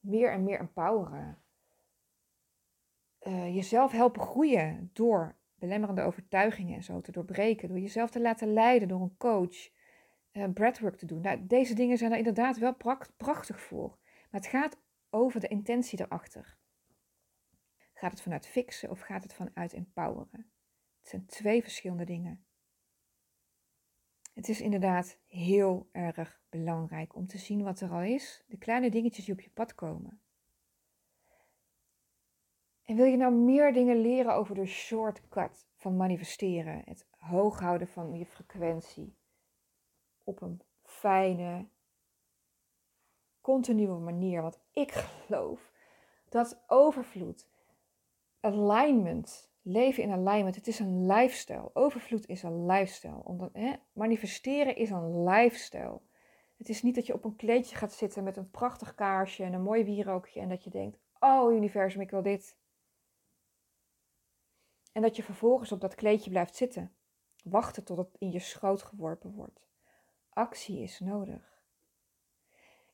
meer 0.00 0.32
en 0.32 0.44
meer 0.44 0.58
empoweren. 0.58 1.42
Uh, 3.20 3.54
jezelf 3.54 3.92
helpen 3.92 4.22
groeien 4.22 4.90
door 4.92 5.36
belemmerende 5.54 6.02
overtuigingen 6.02 6.74
en 6.74 6.82
zo 6.82 7.00
te 7.00 7.12
doorbreken. 7.12 7.68
Door 7.68 7.78
jezelf 7.78 8.10
te 8.10 8.20
laten 8.20 8.52
leiden 8.52 8.88
door 8.88 9.00
een 9.00 9.16
coach. 9.16 9.70
Uh, 10.32 10.48
breathwork 10.52 10.96
te 10.96 11.06
doen. 11.06 11.20
Nou, 11.20 11.46
deze 11.46 11.74
dingen 11.74 11.98
zijn 11.98 12.12
er 12.12 12.18
inderdaad 12.18 12.58
wel 12.58 12.76
prachtig 13.16 13.60
voor. 13.60 13.98
Maar 14.30 14.40
het 14.40 14.46
gaat 14.46 14.80
over 15.10 15.40
de 15.40 15.48
intentie 15.48 16.00
erachter. 16.00 16.56
Gaat 17.94 18.10
het 18.10 18.20
vanuit 18.22 18.46
fixen 18.46 18.90
of 18.90 19.00
gaat 19.00 19.22
het 19.22 19.34
vanuit 19.34 19.72
empoweren? 19.72 20.50
Het 20.98 21.08
zijn 21.08 21.26
twee 21.26 21.62
verschillende 21.62 22.04
dingen. 22.04 22.44
Het 24.34 24.48
is 24.48 24.60
inderdaad 24.60 25.18
heel 25.26 25.88
erg 25.92 26.40
belangrijk 26.48 27.14
om 27.14 27.26
te 27.26 27.38
zien 27.38 27.62
wat 27.62 27.80
er 27.80 27.90
al 27.90 28.02
is, 28.02 28.44
de 28.46 28.58
kleine 28.58 28.90
dingetjes 28.90 29.24
die 29.24 29.34
op 29.34 29.40
je 29.40 29.50
pad 29.50 29.74
komen. 29.74 30.20
En 32.88 32.96
wil 32.96 33.04
je 33.04 33.16
nou 33.16 33.34
meer 33.34 33.72
dingen 33.72 34.00
leren 34.00 34.34
over 34.34 34.54
de 34.54 34.66
shortcut 34.66 35.66
van 35.76 35.96
manifesteren, 35.96 36.82
het 36.84 37.06
hoog 37.10 37.60
houden 37.60 37.88
van 37.88 38.18
je 38.18 38.26
frequentie 38.26 39.16
op 40.24 40.42
een 40.42 40.62
fijne, 40.82 41.68
continue 43.40 43.98
manier? 43.98 44.42
Want 44.42 44.60
ik 44.72 44.90
geloof 44.92 45.72
dat 46.28 46.62
overvloed, 46.66 47.48
alignment, 48.40 49.50
leven 49.68 50.02
in 50.02 50.12
alignment, 50.12 50.54
het 50.54 50.66
is 50.66 50.78
een 50.78 51.06
lifestyle. 51.06 51.70
Overvloed 51.72 52.26
is 52.26 52.42
een 52.42 52.66
lifestyle. 52.66 53.24
Omdat, 53.24 53.50
hè, 53.52 53.72
manifesteren 53.92 54.76
is 54.76 54.90
een 54.90 55.24
lifestyle. 55.24 56.00
Het 56.56 56.68
is 56.68 56.82
niet 56.82 56.94
dat 56.94 57.06
je 57.06 57.14
op 57.14 57.24
een 57.24 57.36
kleedje 57.36 57.76
gaat 57.76 57.92
zitten 57.92 58.24
met 58.24 58.36
een 58.36 58.50
prachtig 58.50 58.94
kaarsje 58.94 59.44
en 59.44 59.52
een 59.52 59.62
mooi 59.62 59.84
wierookje 59.84 60.40
en 60.40 60.48
dat 60.48 60.64
je 60.64 60.70
denkt, 60.70 60.98
oh 61.18 61.52
universum, 61.52 62.00
ik 62.00 62.10
wil 62.10 62.22
dit. 62.22 62.56
En 64.92 65.02
dat 65.02 65.16
je 65.16 65.22
vervolgens 65.22 65.72
op 65.72 65.80
dat 65.80 65.94
kleedje 65.94 66.30
blijft 66.30 66.56
zitten. 66.56 66.92
Wachten 67.44 67.84
tot 67.84 67.96
het 67.96 68.16
in 68.18 68.30
je 68.30 68.38
schoot 68.38 68.82
geworpen 68.82 69.34
wordt. 69.34 69.66
Actie 70.30 70.82
is 70.82 71.00
nodig. 71.00 71.62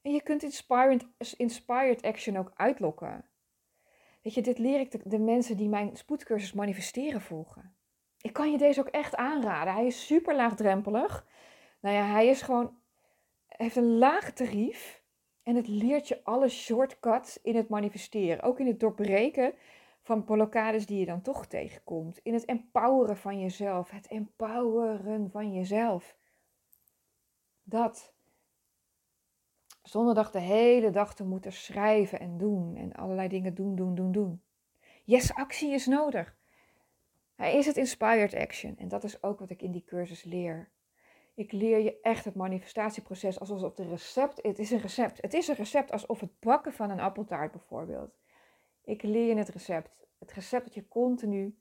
En 0.02 0.12
je 0.12 0.22
kunt 0.22 0.42
inspired, 0.42 1.06
inspired 1.36 2.02
action 2.02 2.36
ook 2.36 2.52
uitlokken. 2.54 3.28
Weet 4.24 4.34
je, 4.34 4.42
dit 4.42 4.58
leer 4.58 4.80
ik 4.80 5.10
de, 5.10 5.18
mensen 5.18 5.56
die 5.56 5.68
mijn 5.68 5.96
spoedcursus 5.96 6.52
manifesteren 6.52 7.20
volgen. 7.20 7.76
Ik 8.20 8.32
kan 8.32 8.50
je 8.50 8.58
deze 8.58 8.80
ook 8.80 8.88
echt 8.88 9.16
aanraden. 9.16 9.74
Hij 9.74 9.86
is 9.86 10.06
super 10.06 10.36
laagdrempelig. 10.36 11.26
Nou 11.80 11.94
ja, 11.94 12.04
hij 12.04 12.26
is 12.26 12.42
gewoon, 12.42 12.78
heeft 13.46 13.76
een 13.76 13.98
laag 13.98 14.32
tarief. 14.32 15.02
En 15.42 15.56
het 15.56 15.68
leert 15.68 16.08
je 16.08 16.24
alle 16.24 16.48
shortcuts 16.48 17.42
in 17.42 17.56
het 17.56 17.68
manifesteren. 17.68 18.42
Ook 18.42 18.60
in 18.60 18.66
het 18.66 18.80
doorbreken 18.80 19.54
van 20.02 20.24
blokkades 20.24 20.86
die 20.86 20.98
je 20.98 21.06
dan 21.06 21.22
toch 21.22 21.46
tegenkomt. 21.46 22.20
In 22.22 22.34
het 22.34 22.44
empoweren 22.44 23.16
van 23.16 23.40
jezelf. 23.40 23.90
Het 23.90 24.06
empoweren 24.06 25.30
van 25.30 25.52
jezelf. 25.52 26.16
Dat. 27.62 28.13
Zonder 29.84 30.32
de 30.32 30.38
hele 30.38 30.90
dag 30.90 31.14
te 31.14 31.24
moeten 31.24 31.52
schrijven 31.52 32.20
en 32.20 32.38
doen 32.38 32.76
en 32.76 32.92
allerlei 32.92 33.28
dingen 33.28 33.54
doen, 33.54 33.74
doen, 33.74 33.94
doen, 33.94 34.12
doen. 34.12 34.42
Yes, 35.04 35.34
actie 35.34 35.72
is 35.72 35.86
nodig. 35.86 36.36
Hij 37.34 37.56
is 37.56 37.66
het 37.66 37.76
inspired 37.76 38.34
action 38.34 38.76
en 38.76 38.88
dat 38.88 39.04
is 39.04 39.22
ook 39.22 39.38
wat 39.38 39.50
ik 39.50 39.62
in 39.62 39.72
die 39.72 39.84
cursus 39.84 40.22
leer. 40.22 40.70
Ik 41.34 41.52
leer 41.52 41.78
je 41.78 42.00
echt 42.00 42.24
het 42.24 42.34
manifestatieproces 42.34 43.40
alsof 43.40 43.60
het 43.60 43.78
recept, 43.78 44.42
het 44.42 44.58
is 44.58 44.70
een 44.70 44.80
recept. 44.80 45.22
Het 45.22 45.34
is 45.34 45.48
een 45.48 45.54
recept 45.54 45.92
alsof 45.92 46.20
het 46.20 46.40
bakken 46.40 46.72
van 46.72 46.90
een 46.90 47.00
appeltaart 47.00 47.52
bijvoorbeeld. 47.52 48.18
Ik 48.84 49.02
leer 49.02 49.26
je 49.26 49.36
het 49.36 49.48
recept. 49.48 50.06
Het 50.18 50.32
recept 50.32 50.64
dat 50.64 50.74
je 50.74 50.88
continu 50.88 51.58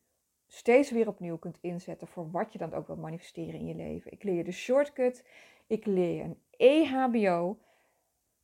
steeds 0.47 0.91
weer 0.91 1.07
opnieuw 1.07 1.37
kunt 1.37 1.57
inzetten 1.61 2.07
voor 2.07 2.31
wat 2.31 2.53
je 2.53 2.57
dan 2.59 2.73
ook 2.73 2.87
wilt 2.87 2.99
manifesteren 2.99 3.59
in 3.59 3.65
je 3.65 3.75
leven. 3.75 4.11
Ik 4.11 4.23
leer 4.23 4.35
je 4.35 4.43
de 4.43 4.51
shortcut. 4.51 5.25
Ik 5.67 5.85
leer 5.85 6.15
je 6.15 6.23
een 6.23 6.41
EHBO 6.57 7.57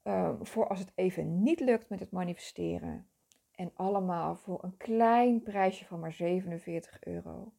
Ehm, 0.04 0.44
voor 0.44 0.68
als 0.68 0.80
het 0.80 0.92
even 0.96 1.44
niet 1.44 1.60
lukt 1.60 1.90
met 1.90 2.00
het 2.00 2.12
manifesteren. 2.12 3.10
En 3.52 3.72
allemaal 3.74 4.36
voor 4.36 4.64
een 4.64 4.78
klein 4.78 5.44
prijsje 5.44 5.86
van 5.86 6.00
maar 6.00 6.14
47 6.14 7.04
euro. 7.04 7.54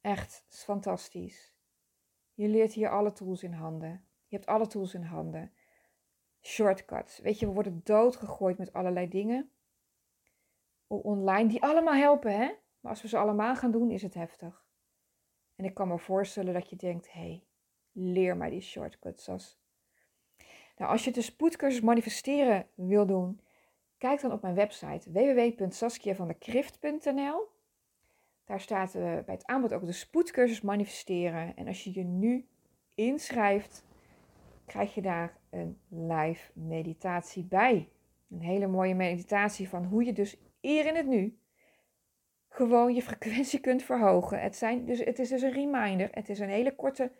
Echt 0.00 0.44
fantastisch. 0.48 1.54
Je 2.34 2.48
leert 2.48 2.72
hier 2.72 2.88
alle 2.88 3.12
tools 3.12 3.42
in 3.42 3.52
handen. 3.52 4.04
Je 4.26 4.36
hebt 4.36 4.48
alle 4.48 4.66
tools 4.66 4.94
in 4.94 5.02
handen. 5.02 5.52
Shortcuts. 6.40 7.18
Weet 7.18 7.38
je, 7.38 7.46
we 7.46 7.52
worden 7.52 7.80
doodgegooid 7.84 8.58
met 8.58 8.72
allerlei 8.72 9.08
dingen. 9.08 9.50
Online, 10.86 11.48
die 11.48 11.62
allemaal 11.62 11.94
helpen, 11.94 12.32
hè? 12.32 12.52
Maar 12.80 12.92
als 12.92 13.02
we 13.02 13.08
ze 13.08 13.18
allemaal 13.18 13.56
gaan 13.56 13.70
doen, 13.70 13.90
is 13.90 14.02
het 14.02 14.14
heftig. 14.14 14.66
En 15.56 15.64
ik 15.64 15.74
kan 15.74 15.88
me 15.88 15.98
voorstellen 15.98 16.54
dat 16.54 16.70
je 16.70 16.76
denkt: 16.76 17.12
hé, 17.12 17.20
hey, 17.20 17.46
leer 17.92 18.36
mij 18.36 18.50
die 18.50 18.60
shortcuts. 18.60 19.28
Als 19.28 19.60
nou, 20.76 20.90
als 20.90 21.04
je 21.04 21.10
de 21.10 21.22
spoedcursus 21.22 21.80
manifesteren 21.80 22.66
wil 22.74 23.06
doen, 23.06 23.40
kijk 23.98 24.20
dan 24.20 24.32
op 24.32 24.42
mijn 24.42 24.54
website 24.54 25.12
www.saskiavandekrift.nl. 25.12 27.52
Daar 28.44 28.60
staat 28.60 28.94
uh, 28.94 29.02
bij 29.02 29.34
het 29.34 29.46
aanbod 29.46 29.72
ook 29.72 29.84
de 29.84 29.92
spoedcursus 29.92 30.60
manifesteren. 30.60 31.56
En 31.56 31.66
als 31.66 31.84
je 31.84 31.94
je 31.94 32.04
nu 32.04 32.46
inschrijft, 32.94 33.84
krijg 34.66 34.94
je 34.94 35.02
daar 35.02 35.36
een 35.50 35.78
live 35.88 36.50
meditatie 36.54 37.44
bij. 37.44 37.88
Een 38.30 38.40
hele 38.40 38.66
mooie 38.66 38.94
meditatie 38.94 39.68
van 39.68 39.84
hoe 39.84 40.04
je 40.04 40.12
dus 40.12 40.36
hier 40.60 40.86
in 40.86 40.96
het 40.96 41.06
nu 41.06 41.38
gewoon 42.48 42.94
je 42.94 43.02
frequentie 43.02 43.60
kunt 43.60 43.82
verhogen. 43.82 44.40
Het, 44.40 44.56
zijn 44.56 44.84
dus, 44.84 44.98
het 44.98 45.18
is 45.18 45.28
dus 45.28 45.42
een 45.42 45.52
reminder. 45.52 46.08
Het 46.10 46.28
is 46.28 46.38
een 46.38 46.48
hele 46.48 46.74
korte 46.74 47.12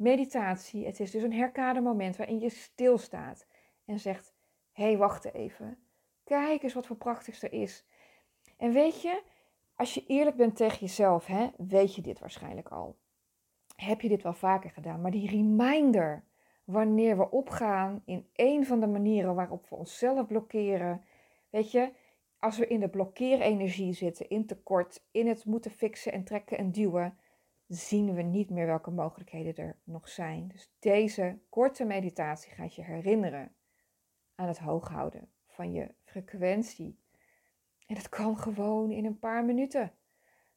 meditatie. 0.00 0.86
Het 0.86 1.00
is 1.00 1.10
dus 1.10 1.22
een 1.22 1.32
herkade 1.32 1.80
moment 1.80 2.16
waarin 2.16 2.40
je 2.40 2.48
stilstaat 2.48 3.46
en 3.84 3.98
zegt: 3.98 4.34
Hé, 4.72 4.84
hey, 4.84 4.96
wacht 4.96 5.34
even. 5.34 5.78
Kijk 6.24 6.62
eens 6.62 6.74
wat 6.74 6.86
voor 6.86 6.96
prachtigs 6.96 7.42
er 7.42 7.52
is. 7.52 7.84
En 8.56 8.72
weet 8.72 9.02
je, 9.02 9.22
als 9.74 9.94
je 9.94 10.04
eerlijk 10.06 10.36
bent 10.36 10.56
tegen 10.56 10.78
jezelf, 10.78 11.26
hè, 11.26 11.48
weet 11.56 11.94
je 11.94 12.02
dit 12.02 12.18
waarschijnlijk 12.18 12.68
al. 12.68 12.96
Heb 13.76 14.00
je 14.00 14.08
dit 14.08 14.22
wel 14.22 14.32
vaker 14.32 14.70
gedaan? 14.70 15.00
Maar 15.00 15.10
die 15.10 15.30
reminder, 15.30 16.24
wanneer 16.64 17.16
we 17.16 17.30
opgaan 17.30 18.02
in 18.04 18.28
een 18.34 18.66
van 18.66 18.80
de 18.80 18.86
manieren 18.86 19.34
waarop 19.34 19.68
we 19.68 19.76
onszelf 19.76 20.26
blokkeren. 20.26 21.04
Weet 21.50 21.70
je, 21.70 21.92
als 22.38 22.58
we 22.58 22.66
in 22.66 22.80
de 22.80 22.88
blokkeerenergie 22.88 23.92
zitten, 23.92 24.28
in 24.28 24.46
tekort, 24.46 25.04
in 25.10 25.26
het 25.26 25.44
moeten 25.44 25.70
fixen 25.70 26.12
en 26.12 26.24
trekken 26.24 26.58
en 26.58 26.72
duwen, 26.72 27.18
zien 27.70 28.14
we 28.14 28.22
niet 28.22 28.50
meer 28.50 28.66
welke 28.66 28.90
mogelijkheden 28.90 29.56
er 29.56 29.76
nog 29.84 30.08
zijn. 30.08 30.48
Dus 30.48 30.72
deze 30.78 31.38
korte 31.48 31.84
meditatie 31.84 32.52
gaat 32.52 32.74
je 32.74 32.82
herinneren 32.82 33.54
aan 34.34 34.48
het 34.48 34.58
hooghouden 34.58 35.28
van 35.46 35.72
je 35.72 35.94
frequentie. 36.04 36.98
En 37.86 37.94
dat 37.94 38.08
kan 38.08 38.38
gewoon 38.38 38.90
in 38.90 39.04
een 39.04 39.18
paar 39.18 39.44
minuten. 39.44 39.92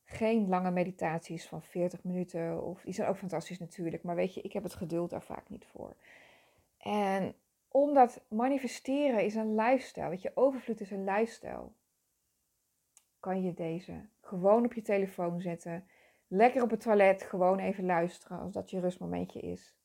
Geen 0.05 0.47
lange 0.47 0.71
meditaties 0.71 1.47
van 1.47 1.61
40 1.61 2.03
minuten, 2.03 2.63
of 2.63 2.81
die 2.81 2.93
zijn 2.93 3.09
ook 3.09 3.17
fantastisch 3.17 3.59
natuurlijk, 3.59 4.03
maar 4.03 4.15
weet 4.15 4.33
je, 4.33 4.41
ik 4.41 4.53
heb 4.53 4.63
het 4.63 4.73
geduld 4.73 5.09
daar 5.09 5.23
vaak 5.23 5.49
niet 5.49 5.65
voor. 5.65 5.95
En 6.77 7.35
omdat 7.67 8.23
manifesteren 8.27 9.23
is 9.23 9.35
een 9.35 9.55
lifestyle, 9.55 10.09
weet 10.09 10.21
je, 10.21 10.31
overvloed 10.35 10.81
is 10.81 10.91
een 10.91 11.03
lifestyle, 11.03 11.69
kan 13.19 13.43
je 13.43 13.53
deze 13.53 14.05
gewoon 14.21 14.65
op 14.65 14.73
je 14.73 14.81
telefoon 14.81 15.41
zetten. 15.41 15.87
Lekker 16.35 16.63
op 16.63 16.69
het 16.69 16.81
toilet, 16.81 17.23
gewoon 17.23 17.59
even 17.59 17.85
luisteren 17.85 18.39
als 18.39 18.51
dat 18.51 18.69
je 18.69 18.79
rustmomentje 18.79 19.39
is. 19.39 19.75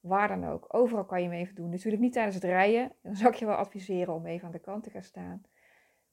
Waar 0.00 0.28
dan 0.28 0.44
ook. 0.44 0.74
Overal 0.74 1.04
kan 1.04 1.22
je 1.22 1.28
hem 1.28 1.38
even 1.38 1.54
doen. 1.54 1.70
Natuurlijk 1.70 2.02
niet 2.02 2.12
tijdens 2.12 2.34
het 2.34 2.44
rijden. 2.44 2.92
Dan 3.02 3.16
zou 3.16 3.32
ik 3.32 3.38
je 3.38 3.46
wel 3.46 3.54
adviseren 3.54 4.14
om 4.14 4.26
even 4.26 4.46
aan 4.46 4.52
de 4.52 4.58
kant 4.58 4.82
te 4.82 4.90
gaan 4.90 5.02
staan. 5.02 5.42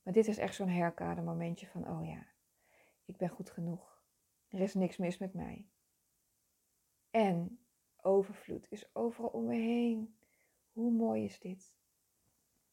Maar 0.03 0.13
dit 0.13 0.27
is 0.27 0.37
echt 0.37 0.55
zo'n 0.55 0.69
herkade 0.69 1.21
momentje 1.21 1.67
van, 1.67 1.87
oh 1.89 2.05
ja, 2.05 2.27
ik 3.05 3.17
ben 3.17 3.29
goed 3.29 3.49
genoeg. 3.49 4.01
Er 4.49 4.59
is 4.59 4.73
niks 4.73 4.97
mis 4.97 5.17
met 5.17 5.33
mij. 5.33 5.67
En 7.11 7.59
overvloed 8.01 8.67
is 8.69 8.95
overal 8.95 9.29
om 9.29 9.45
me 9.45 9.55
heen. 9.55 10.17
Hoe 10.71 10.91
mooi 10.91 11.23
is 11.23 11.39
dit? 11.39 11.75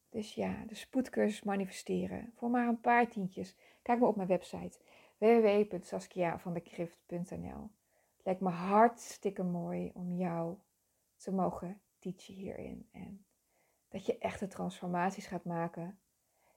Dus 0.09 0.35
ja, 0.35 0.65
de 0.67 0.75
spoedcursus 0.75 1.43
manifesteren. 1.43 2.33
Voor 2.35 2.51
maar 2.51 2.69
een 2.69 2.81
paar 2.81 3.09
tientjes. 3.09 3.57
Kijk 3.83 3.99
maar 3.99 4.09
op 4.09 4.17
mijn 4.17 4.29
website 4.29 4.79
www.saskiavandekrift.nl 5.21 7.71
Lijkt 8.23 8.41
me 8.41 8.49
hartstikke 8.49 9.43
mooi 9.43 9.91
om 9.95 10.15
jou 10.15 10.57
te 11.17 11.33
mogen 11.33 11.81
teachen 11.99 12.35
hierin. 12.35 12.89
En 12.93 13.25
dat 13.89 14.07
je 14.07 14.19
echte 14.19 14.47
transformaties 14.47 15.27
gaat 15.27 15.45
maken. 15.45 15.99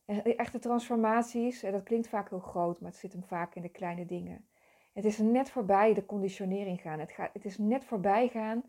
En 0.05 0.23
echte 0.23 0.59
transformaties, 0.59 1.61
dat 1.61 1.83
klinkt 1.83 2.07
vaak 2.07 2.29
heel 2.29 2.39
groot, 2.39 2.79
maar 2.79 2.89
het 2.89 2.99
zit 2.99 3.13
hem 3.13 3.23
vaak 3.23 3.55
in 3.55 3.61
de 3.61 3.69
kleine 3.69 4.05
dingen. 4.05 4.47
Het 4.93 5.05
is 5.05 5.17
net 5.17 5.49
voorbij 5.49 5.93
de 5.93 6.05
conditionering 6.05 6.81
gaan. 6.81 6.99
Het, 6.99 7.11
gaat, 7.11 7.33
het 7.33 7.45
is 7.45 7.57
net 7.57 7.85
voorbij 7.85 8.27
gaan 8.27 8.63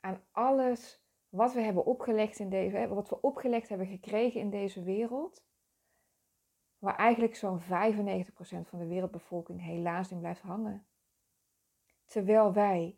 aan 0.00 0.22
alles 0.32 1.02
wat 1.28 1.52
we 1.52 1.60
hebben 1.60 1.84
opgelegd 1.84 2.38
in 2.38 2.48
deze, 2.48 2.88
wat 2.88 3.08
we 3.08 3.20
opgelegd 3.20 3.68
hebben 3.68 3.86
gekregen 3.86 4.40
in 4.40 4.50
deze 4.50 4.82
wereld. 4.82 5.44
Waar 6.78 6.96
eigenlijk 6.96 7.36
zo'n 7.36 7.60
95% 7.60 7.64
van 8.62 8.78
de 8.78 8.86
wereldbevolking 8.86 9.62
helaas 9.62 10.10
in 10.10 10.18
blijft 10.18 10.40
hangen. 10.40 10.86
Terwijl 12.04 12.52
wij 12.52 12.96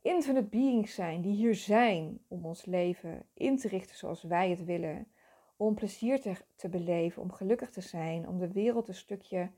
infinite 0.00 0.48
beings 0.48 0.94
zijn 0.94 1.20
die 1.20 1.34
hier 1.34 1.54
zijn 1.54 2.24
om 2.28 2.44
ons 2.44 2.64
leven 2.64 3.26
in 3.34 3.56
te 3.56 3.68
richten 3.68 3.96
zoals 3.96 4.22
wij 4.22 4.50
het 4.50 4.64
willen. 4.64 5.12
Om 5.56 5.74
plezier 5.74 6.20
te, 6.56 6.68
beleven, 6.68 7.22
om 7.22 7.32
gelukkig 7.32 7.70
te 7.70 7.80
zijn, 7.80 8.28
om 8.28 8.38
de 8.38 8.52
wereld 8.52 8.88
een 8.88 8.94
stukje 8.94 9.50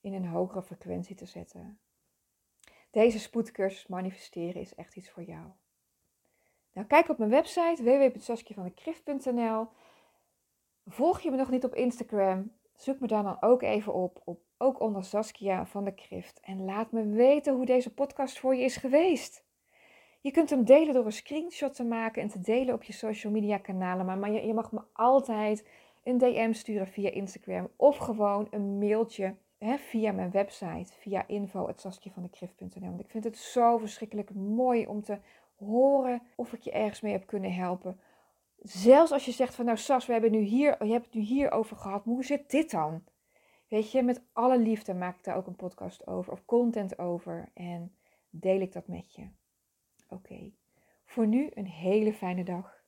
in 0.00 0.14
een 0.14 0.26
hogere 0.26 0.62
frequentie 0.62 1.16
te 1.16 1.26
zetten. 1.26 1.80
Deze 2.90 3.18
spoedcursus 3.18 3.86
manifesteren 3.86 4.60
is 4.60 4.74
echt 4.74 4.96
iets 4.96 5.10
voor 5.10 5.22
jou. 5.22 5.46
Nou, 6.72 6.86
kijk 6.86 7.08
op 7.08 7.18
mijn 7.18 7.30
website 7.30 7.82
www.saskjevandekrift.nl. 7.82 9.68
Volg 10.92 11.20
je 11.20 11.30
me 11.30 11.36
nog 11.36 11.50
niet 11.50 11.64
op 11.64 11.74
Instagram? 11.74 12.52
Zoek 12.74 13.00
me 13.00 13.06
daar 13.06 13.22
dan 13.22 13.36
ook 13.40 13.62
even 13.62 13.94
op, 13.94 14.22
op 14.24 14.40
ook 14.58 14.80
onder 14.80 15.04
Saskia 15.04 15.66
van 15.66 15.84
de 15.84 15.94
Krift. 15.94 16.40
En 16.40 16.64
laat 16.64 16.92
me 16.92 17.06
weten 17.06 17.54
hoe 17.54 17.66
deze 17.66 17.94
podcast 17.94 18.38
voor 18.38 18.54
je 18.54 18.64
is 18.64 18.76
geweest. 18.76 19.44
Je 20.20 20.30
kunt 20.30 20.50
hem 20.50 20.64
delen 20.64 20.94
door 20.94 21.04
een 21.04 21.12
screenshot 21.12 21.74
te 21.74 21.84
maken 21.84 22.22
en 22.22 22.28
te 22.28 22.40
delen 22.40 22.74
op 22.74 22.82
je 22.82 22.92
social 22.92 23.32
media 23.32 23.58
kanalen. 23.58 24.06
Maar, 24.06 24.18
maar 24.18 24.30
je, 24.30 24.54
mag 24.54 24.72
me 24.72 24.80
altijd 24.92 25.68
een 26.04 26.18
DM 26.18 26.52
sturen 26.52 26.86
via 26.86 27.10
Instagram 27.10 27.68
of 27.76 27.96
gewoon 27.96 28.46
een 28.50 28.78
mailtje 28.78 29.34
hè, 29.58 29.78
via 29.78 30.12
mijn 30.12 30.30
website, 30.30 30.92
via 30.92 31.26
info.saskiavandekrift.nl. 31.26 32.88
Want 32.88 33.00
ik 33.00 33.10
vind 33.10 33.24
het 33.24 33.38
zo 33.38 33.78
verschrikkelijk 33.78 34.34
mooi 34.34 34.86
om 34.86 35.02
te 35.02 35.18
horen 35.56 36.22
of 36.36 36.52
ik 36.52 36.60
je 36.60 36.70
ergens 36.70 37.00
mee 37.00 37.12
heb 37.12 37.26
kunnen 37.26 37.54
helpen. 37.54 38.00
Zelfs 38.62 39.12
als 39.12 39.24
je 39.24 39.32
zegt 39.32 39.54
van 39.54 39.64
nou 39.64 39.76
Sas, 39.76 40.06
we 40.06 40.12
hebben 40.12 40.30
nu 40.30 40.40
hier, 40.40 40.84
je 40.84 40.92
hebt 40.92 41.04
het 41.04 41.14
nu 41.14 41.20
hier 41.20 41.50
over 41.50 41.76
gehad, 41.76 42.04
maar 42.04 42.14
hoe 42.14 42.24
zit 42.24 42.50
dit 42.50 42.70
dan? 42.70 43.04
Weet 43.68 43.92
je, 43.92 44.02
met 44.02 44.22
alle 44.32 44.58
liefde 44.58 44.94
maak 44.94 45.16
ik 45.16 45.24
daar 45.24 45.36
ook 45.36 45.46
een 45.46 45.56
podcast 45.56 46.06
over 46.06 46.32
of 46.32 46.44
content 46.44 46.98
over 46.98 47.50
en 47.54 47.96
deel 48.30 48.60
ik 48.60 48.72
dat 48.72 48.88
met 48.88 49.14
je. 49.14 49.28
Oké, 50.08 50.52
voor 51.04 51.26
nu 51.26 51.50
een 51.54 51.66
hele 51.66 52.12
fijne 52.12 52.44
dag. 52.44 52.79